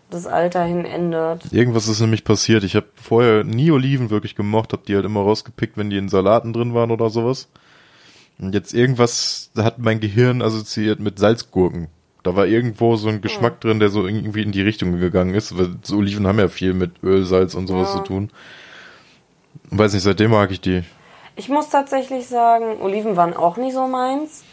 [0.09, 1.51] das Alter hin ändert.
[1.51, 2.63] Irgendwas ist nämlich passiert.
[2.63, 6.09] Ich habe vorher nie Oliven wirklich gemocht, habe die halt immer rausgepickt, wenn die in
[6.09, 7.49] Salaten drin waren oder sowas.
[8.37, 11.87] Und jetzt irgendwas hat mein Gehirn assoziiert mit Salzgurken.
[12.23, 13.69] Da war irgendwo so ein Geschmack ja.
[13.69, 16.73] drin, der so irgendwie in die Richtung gegangen ist, weil so Oliven haben ja viel
[16.73, 17.97] mit Öl, Salz und sowas ja.
[17.97, 18.31] zu tun.
[19.71, 20.83] Weiß nicht, seitdem mag ich die.
[21.35, 24.43] Ich muss tatsächlich sagen, Oliven waren auch nicht so meins.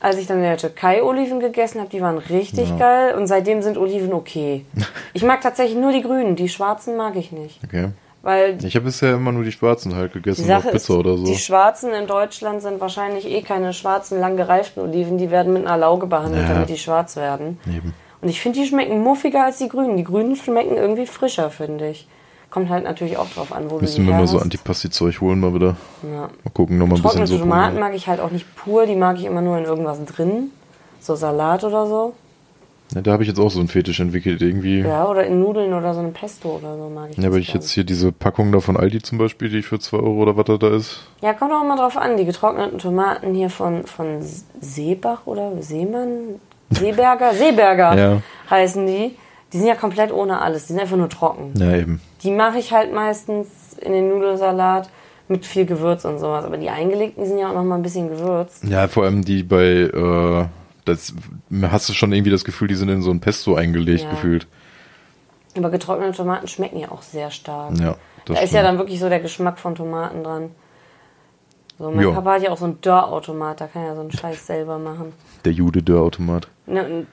[0.00, 2.76] Als ich dann in der Türkei Oliven gegessen habe, die waren richtig ja.
[2.76, 4.66] geil und seitdem sind Oliven okay.
[5.14, 7.60] Ich mag tatsächlich nur die grünen, die schwarzen mag ich nicht.
[7.64, 7.88] Okay.
[8.24, 11.26] Weil ich habe bisher immer nur die schwarzen halt gegessen, auf Pizza ist, oder so.
[11.26, 15.18] Die schwarzen in Deutschland sind wahrscheinlich eh keine schwarzen, lang gereiften Oliven.
[15.18, 16.54] Die werden mit einer Lauge behandelt, ja.
[16.54, 17.58] damit die schwarz werden.
[17.66, 17.92] Eben.
[18.22, 19.98] Und ich finde, die schmecken muffiger als die grünen.
[19.98, 22.08] Die grünen schmecken irgendwie frischer, finde ich.
[22.54, 25.52] Kommt halt natürlich auch drauf an, wo Müssen du wir mal so Antipasti-Zeug holen mal
[25.54, 25.74] wieder.
[26.04, 26.28] Ja.
[26.44, 27.38] Mal gucken, nochmal ein bisschen so.
[27.38, 30.52] Tomaten mag ich halt auch nicht pur, die mag ich immer nur in irgendwas drin.
[31.00, 32.14] So Salat oder so.
[32.94, 34.82] Ja, da habe ich jetzt auch so einen Fetisch entwickelt, irgendwie.
[34.82, 37.52] Ja, oder in Nudeln oder so ein Pesto oder so mag ich Ja, aber ich
[37.52, 40.44] jetzt hier diese Packung da von Aldi zum Beispiel, die für 2 Euro oder was
[40.60, 41.08] da ist.
[41.22, 42.16] Ja, kommt auch mal drauf an.
[42.16, 44.20] Die getrockneten Tomaten hier von, von
[44.60, 46.40] Seebach oder Seemann?
[46.70, 47.34] Seeberger?
[47.34, 48.22] Seeberger ja.
[48.48, 49.16] heißen die.
[49.54, 50.66] Die sind ja komplett ohne alles.
[50.66, 51.52] Die sind einfach nur trocken.
[51.56, 52.00] Ja, eben.
[52.24, 53.46] Die mache ich halt meistens
[53.80, 54.90] in den Nudelsalat
[55.28, 56.44] mit viel Gewürz und sowas.
[56.44, 58.64] Aber die eingelegten sind ja auch noch mal ein bisschen gewürzt.
[58.64, 60.46] Ja, vor allem die bei, äh,
[60.84, 61.14] das
[61.70, 64.10] hast du schon irgendwie das Gefühl, die sind in so ein Pesto eingelegt ja.
[64.10, 64.48] gefühlt.
[65.56, 67.78] Aber getrocknete Tomaten schmecken ja auch sehr stark.
[67.78, 67.94] Ja.
[68.24, 68.42] da stimmt.
[68.42, 70.50] ist ja dann wirklich so der Geschmack von Tomaten dran.
[71.78, 72.10] So, mein Ja.
[72.10, 74.84] Papa hat ja auch so einen Dörrautomat, da kann er so einen Scheiß selber machen.
[74.84, 75.12] Da kann er so einen Scheiß selber machen.
[75.44, 76.48] Der Jude-Dörrautomat.
[76.66, 77.06] Ne, und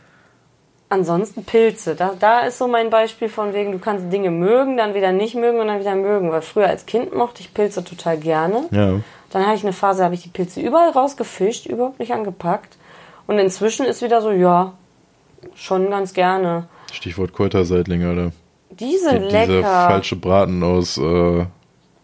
[0.91, 1.95] ansonsten Pilze.
[1.95, 5.35] Da, da ist so mein Beispiel von wegen, du kannst Dinge mögen, dann wieder nicht
[5.35, 6.31] mögen und dann wieder mögen.
[6.31, 8.65] Weil früher als Kind mochte ich Pilze total gerne.
[8.71, 8.99] Ja.
[9.31, 12.77] Dann hatte ich eine Phase, habe ich die Pilze überall rausgefischt, überhaupt nicht angepackt.
[13.27, 14.73] Und inzwischen ist wieder so, ja,
[15.55, 16.67] schon ganz gerne.
[16.91, 18.31] Stichwort Kräuterseitling, Alter.
[18.71, 19.87] Die Die, sind dieser lecker.
[19.87, 21.45] falsche Braten aus äh,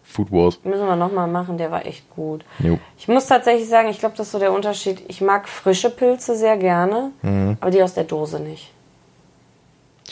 [0.02, 0.58] Food Wars.
[0.64, 2.44] Müssen wir nochmal machen, der war echt gut.
[2.58, 2.78] Jo.
[2.98, 5.02] Ich muss tatsächlich sagen, ich glaube, das ist so der Unterschied.
[5.08, 7.58] Ich mag frische Pilze sehr gerne, Mhm.
[7.60, 8.72] aber die aus der Dose nicht.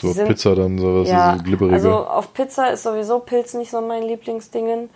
[0.01, 3.71] So auf sind- Pizza dann sowas, Ja, so also auf Pizza ist sowieso Pilz nicht
[3.71, 4.89] so mein Lieblingsdingen.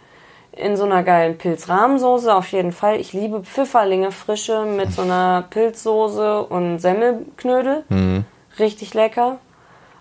[0.53, 2.99] In so einer geilen Pilzrahmsoße auf jeden Fall.
[2.99, 7.85] Ich liebe Pfifferlinge frische mit so einer Pilzsoße und Semmelknödel.
[7.87, 8.25] Mhm.
[8.59, 9.37] Richtig lecker.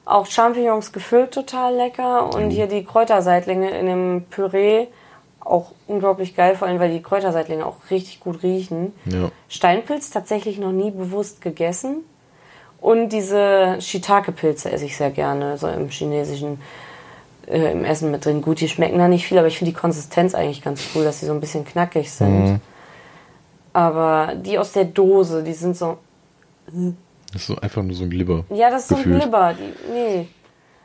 [0.05, 2.35] Auch Champignons gefüllt total lecker.
[2.35, 4.89] Und hier die Kräuterseitlinge in dem Püree
[5.39, 8.93] auch unglaublich geil, vor allem weil die Kräuterseitlinge auch richtig gut riechen.
[9.07, 9.31] ja.
[9.49, 11.99] Steinpilz tatsächlich noch nie bewusst gegessen.
[12.81, 16.61] Und diese Shiitake-Pilze esse ich sehr gerne, so im chinesischen,
[17.47, 18.41] äh, im Essen mit drin.
[18.41, 21.21] Gut, die schmecken da nicht viel, aber ich finde die Konsistenz eigentlich ganz cool, dass
[21.21, 22.61] sie so ein bisschen knackig sind.
[23.73, 25.99] Aber die aus der Dose, die sind so,
[27.33, 28.45] Das ist so einfach nur so ein Glibber.
[28.51, 29.23] ja, das ist so ein Gefühlt.
[29.23, 29.55] Glibber.
[29.55, 30.29] Die, nee.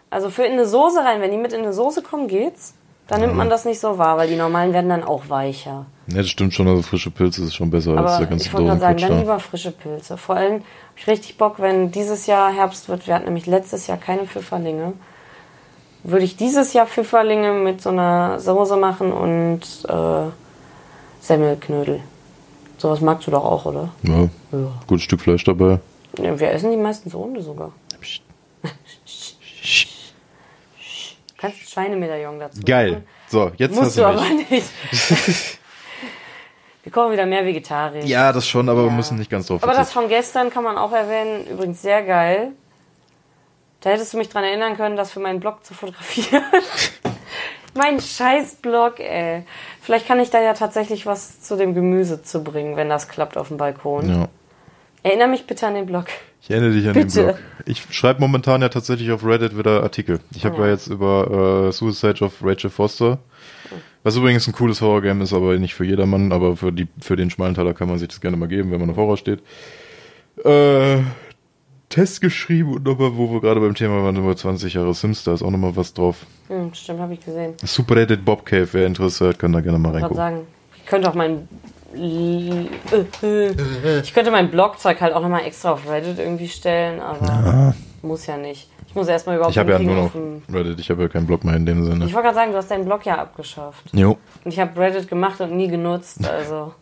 [0.10, 2.74] Also für in eine Soße rein, wenn die mit in eine Soße kommen, geht's.
[3.08, 5.86] Dann nimmt man das nicht so wahr, weil die normalen werden dann auch weicher.
[6.08, 8.54] Ja, das stimmt schon, also frische Pilze ist schon besser als Aber der ganze ich
[8.54, 10.18] wollte gerade sagen, dann lieber frische Pilze.
[10.18, 10.64] Vor allem habe
[10.98, 13.08] ich richtig Bock, wenn dieses Jahr Herbst wird.
[13.08, 14.94] Wir hatten nämlich letztes Jahr keine Pfifferlinge.
[16.04, 20.30] Würde ich dieses Jahr Pfifferlinge mit so einer Soße machen und äh,
[21.22, 22.02] Semmelknödel.
[22.78, 23.90] Sowas magst du doch auch, oder?
[24.04, 24.68] Ja, Ja.
[24.86, 25.80] gutes Stück Fleisch dabei.
[26.20, 27.72] Ja, Wir essen die meisten so Hunde sogar.
[28.62, 28.70] Du
[31.38, 32.92] kannst ein Schweinemedaillon dazu Geil.
[32.92, 33.04] machen.
[33.28, 34.50] So, jetzt Musst hast du du aber mich.
[34.52, 34.68] nicht.
[36.86, 38.06] Wir kochen wieder mehr vegetarisch.
[38.06, 38.96] Ja, das schon, aber wir Ja.
[38.96, 42.52] müssen nicht ganz drauf Aber das von gestern kann man auch erwähnen, übrigens sehr geil.
[43.82, 46.44] Da hättest du mich dran erinnern können, das für meinen Blog zu fotografieren.
[47.74, 49.44] mein scheiß Blog, ey.
[49.82, 53.36] Vielleicht kann ich da ja tatsächlich was zu dem Gemüse zu bringen, wenn das klappt
[53.36, 54.08] auf dem Balkon.
[54.22, 54.28] Ja.
[55.06, 56.06] Erinnere mich bitte an den Blog.
[56.42, 57.16] Ich erinnere dich an Bitte.
[57.20, 57.40] den Blog.
[57.68, 60.20] Ich schreibe momentan ja tatsächlich auf Reddit wieder Artikel.
[60.36, 60.66] Ich habe Ja.
[60.66, 60.72] ja.
[60.72, 63.20] jetzt über äh, Suicide of Rachel Foster,
[64.02, 67.30] was übrigens ein cooles Horrorgame ist, aber nicht für jedermann, aber für die für den
[67.30, 69.42] schmalen Taler kann man sich das gerne mal geben, wenn man auf Horror steht.
[70.44, 70.98] Äh,
[71.90, 75.34] Test geschrieben und nochmal, wo wir gerade beim Thema waren, über 20 Jahre Sims, da
[75.36, 76.26] ist auch nochmal was drauf.
[76.48, 77.54] Hm, stimmt, habe ich gesehen.
[77.64, 80.18] Subreddit Bob Cave, wer interessiert, kann da gerne mal Ich reingucken.
[80.18, 80.42] sagen,
[80.78, 81.48] ich könnte auch mein L- äh,
[81.96, 82.70] ich
[84.14, 88.70] könnte mein Blogzeug halt auch nochmal extra auf Reddit irgendwie stellen, aber muss ja nicht.
[88.88, 90.12] Ich muss erstmal überhaupt Ich habe ja nur noch
[90.54, 92.06] Reddit, ich habe ja keinen Blog mehr in dem Sinne.
[92.06, 93.84] Ich wollte gerade sagen, du hast deinen Blog ja abgeschafft.
[93.92, 94.18] Jo.
[94.44, 96.74] Und ich habe Reddit gemacht und nie genutzt, also.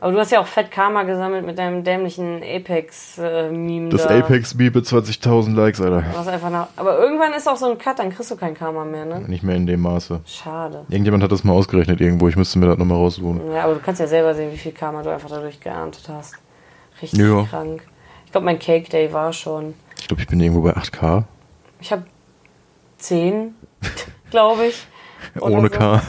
[0.00, 3.88] Aber du hast ja auch Fett Karma gesammelt mit deinem dämlichen Apex-Meme.
[3.88, 4.16] Das da.
[4.18, 6.04] Apex-Meme mit 20.000 Likes, Alter.
[6.14, 8.84] Was einfach nach, aber irgendwann ist auch so ein Cut, dann kriegst du kein Karma
[8.84, 9.20] mehr, ne?
[9.26, 10.20] Nicht mehr in dem Maße.
[10.24, 10.84] Schade.
[10.88, 13.50] Irgendjemand hat das mal ausgerechnet irgendwo, ich müsste mir das nochmal raussuchen.
[13.52, 16.34] Ja, aber du kannst ja selber sehen, wie viel Karma du einfach dadurch geerntet hast.
[17.02, 17.42] Richtig Ja.
[17.44, 17.82] krank.
[18.24, 19.74] Ich glaube, mein Cake Day war schon.
[19.98, 21.24] Ich glaube, ich bin irgendwo bei 8K.
[21.80, 22.04] Ich habe
[22.98, 23.54] 10,
[24.30, 24.86] glaube ich.
[25.40, 25.68] Ohne so.
[25.76, 26.02] K.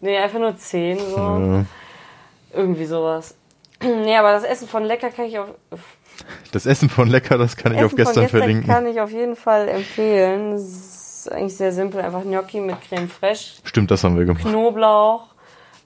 [0.00, 1.16] Nee, einfach nur 10, so.
[1.16, 1.64] Ja.
[2.54, 3.34] Irgendwie sowas.
[3.82, 5.48] Nee, aber das Essen von Lecker kann ich auf.
[6.52, 8.66] Das Essen von Lecker, das kann ich Essen auf gestern, von gestern verlinken.
[8.72, 10.52] kann ich auf jeden Fall empfehlen.
[10.52, 12.00] Das ist eigentlich sehr simpel.
[12.00, 14.42] Einfach Gnocchi mit Creme fraiche, Stimmt, das haben wir gemacht.
[14.44, 15.26] Knoblauch.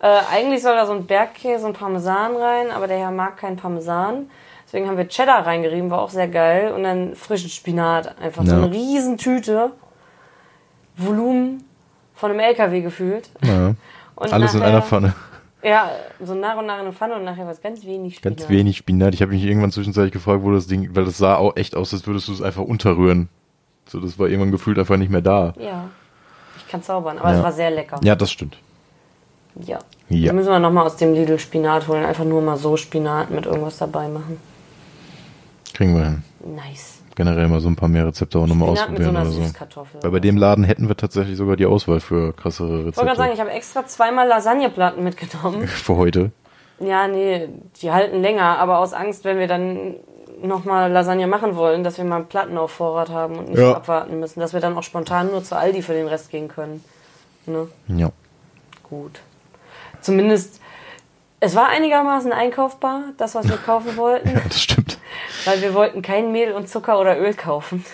[0.00, 3.56] Äh, eigentlich soll da so ein Bergkäse und Parmesan rein, aber der Herr mag keinen
[3.56, 4.30] Parmesan.
[4.66, 6.72] Deswegen haben wir Cheddar reingerieben, war auch sehr geil.
[6.72, 8.16] Und dann frischen Spinat.
[8.20, 8.58] Einfach so Ja.
[8.62, 9.72] eine Riesentüte.
[10.96, 11.64] Volumen
[12.14, 13.30] von einem LKW gefühlt.
[13.42, 13.74] Ja.
[14.14, 15.14] Und Alles in nachher- einer Pfanne.
[15.62, 15.90] Ja,
[16.22, 18.38] so nach und nach in eine Pfanne und nachher was ganz wenig Spinat.
[18.38, 19.14] Ganz wenig Spinat.
[19.14, 21.92] Ich habe mich irgendwann zwischenzeitlich gefragt, wo das Ding, weil das sah auch echt aus,
[21.92, 23.28] als würdest du es einfach unterrühren.
[23.86, 25.54] So, das war irgendwann gefühlt einfach nicht mehr da.
[25.58, 25.88] Ja.
[26.58, 27.38] Ich kann zaubern, aber Ja.
[27.38, 27.98] es war sehr lecker.
[28.04, 28.56] Ja, das stimmt.
[29.64, 29.78] Ja.
[30.08, 30.28] Ja.
[30.28, 32.04] Da müssen wir nochmal aus dem Lidl Spinat holen.
[32.04, 34.38] Einfach nur mal so Spinat mit irgendwas dabei machen.
[35.74, 36.22] Kriegen wir hin.
[36.54, 36.97] Nice.
[37.18, 40.02] Generell mal so ein paar mehr Rezepte auch nochmal Spinat mit so ausprobieren oder so.
[40.02, 43.06] Weil bei dem Laden hätten wir tatsächlich sogar die Auswahl für krassere ich wollte Rezepte.
[43.06, 45.66] gerade sagen, ich habe extra zweimal Lasagneplatten mitgenommen.
[45.66, 46.30] für heute.
[46.78, 47.48] Ja, nee,
[47.82, 49.96] die halten länger, aber aus Angst, wenn wir dann
[50.40, 53.74] nochmal Lasagne machen wollen, dass wir mal Platten auf Vorrat haben und nicht Ja.
[53.74, 56.84] abwarten müssen, dass wir dann auch spontan nur zu Aldi für den Rest gehen können.
[57.46, 57.66] Ne?
[57.88, 58.10] Ja.
[58.88, 59.18] Gut.
[60.00, 60.60] Zumindest,
[61.40, 64.98] es war einigermaßen einkaufbar, das, was wir kaufen wollten, ja, das stimmt.
[65.44, 67.84] weil wir wollten kein Mehl und Zucker oder Öl kaufen.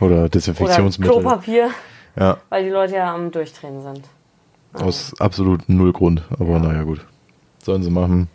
[0.00, 1.12] Oder Oder Desinfektionsmittel.
[1.20, 1.70] Klopapier,
[2.16, 4.02] ja, weil die Leute ja am Durchdrehen sind.
[4.72, 6.22] aus absolut null Grund.
[6.38, 7.04] Aber naja, gut.
[7.58, 8.28] Sollen sie machen.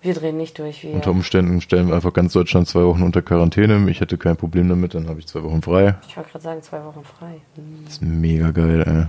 [0.00, 0.82] Wir drehen nicht durch.
[0.84, 3.90] Wir Unter Umständen stellen wir einfach ganz Deutschland zwei Wochen unter Quarantäne.
[3.90, 5.94] Ich hätte kein Problem damit, dann habe ich zwei Wochen frei.
[6.06, 7.40] ich wollte gerade sagen, zwei Wochen frei.
[7.56, 7.80] Hm.
[7.84, 9.06] Das ist mega geil, ey.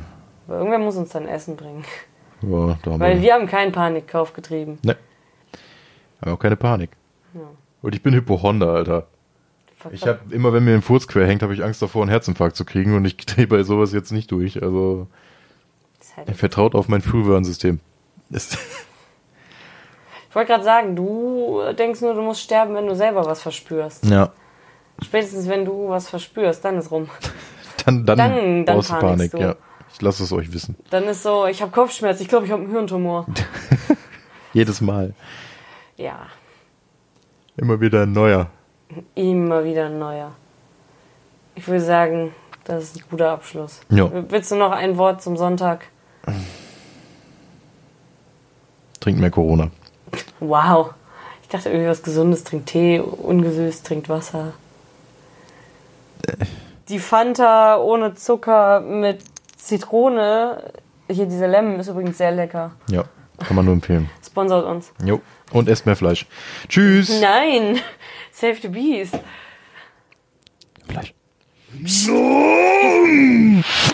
[0.47, 1.83] Aber irgendwer muss uns dann Essen bringen.
[2.47, 4.77] Ja, haben Weil wir, haben keinen Panikkauf getrieben.
[4.83, 4.95] ne.
[6.21, 6.91] Aber auch keine Panik.
[7.33, 7.41] Ja.
[7.81, 9.07] Und ich bin Hypochonder, Alter.
[9.91, 12.55] Ich habe immer, wenn mir ein Furz quer hängt, habe ich Angst davor, einen Herzinfarkt
[12.55, 14.63] zu kriegen und ich drehe bei sowas jetzt nicht durch.
[14.63, 15.07] Also
[16.17, 17.79] halt- ich vertraut auf mein Frühwarnsystem.
[20.29, 24.05] Ich wollte gerade sagen, du denkst nur, du musst sterben, wenn du selber was verspürst.
[24.09, 24.31] ja,
[25.01, 27.09] Spätestens wenn du was verspürst, dann ist rum.
[27.85, 29.01] dann dann, Dann- dann du Panik.
[29.01, 29.37] panikst du.
[29.37, 29.55] Ja,
[29.95, 30.75] ich lasse es euch wissen.
[30.89, 33.25] Dann ist so, ich habe Kopfschmerz, ich glaube, ich habe einen Hirntumor.
[34.53, 35.13] Jedes Mal.
[35.97, 36.27] Ja,
[37.57, 38.49] Immer wieder ein neuer.
[39.15, 40.31] immer wieder ein neuer.
[41.55, 42.33] Ich würde sagen,
[42.65, 43.79] das ist ein guter Abschluss.
[43.89, 44.09] Ja.
[44.29, 45.85] Willst du noch ein Wort zum Sonntag?
[48.99, 49.69] Trinkt mehr Corona.
[50.41, 50.93] Wow.
[51.43, 52.43] Ich dachte irgendwie was Gesundes.
[52.43, 54.51] Trinkt Tee, ungesüßt, trinkt Wasser.
[56.89, 59.19] Die Fanta ohne Zucker mit
[59.65, 60.71] Zitrone,
[61.09, 62.71] hier diese Lemon ist übrigens sehr lecker.
[62.89, 63.05] Ja,
[63.39, 64.09] kann man nur empfehlen.
[64.25, 64.93] Sponsort uns.
[65.03, 65.21] Jo.
[65.51, 66.27] Und esst mehr Fleisch.
[66.67, 67.19] Tschüss.
[67.19, 67.79] Nein.
[68.31, 69.17] Save the Beast.
[70.87, 71.13] Fleisch.
[72.07, 73.63] No!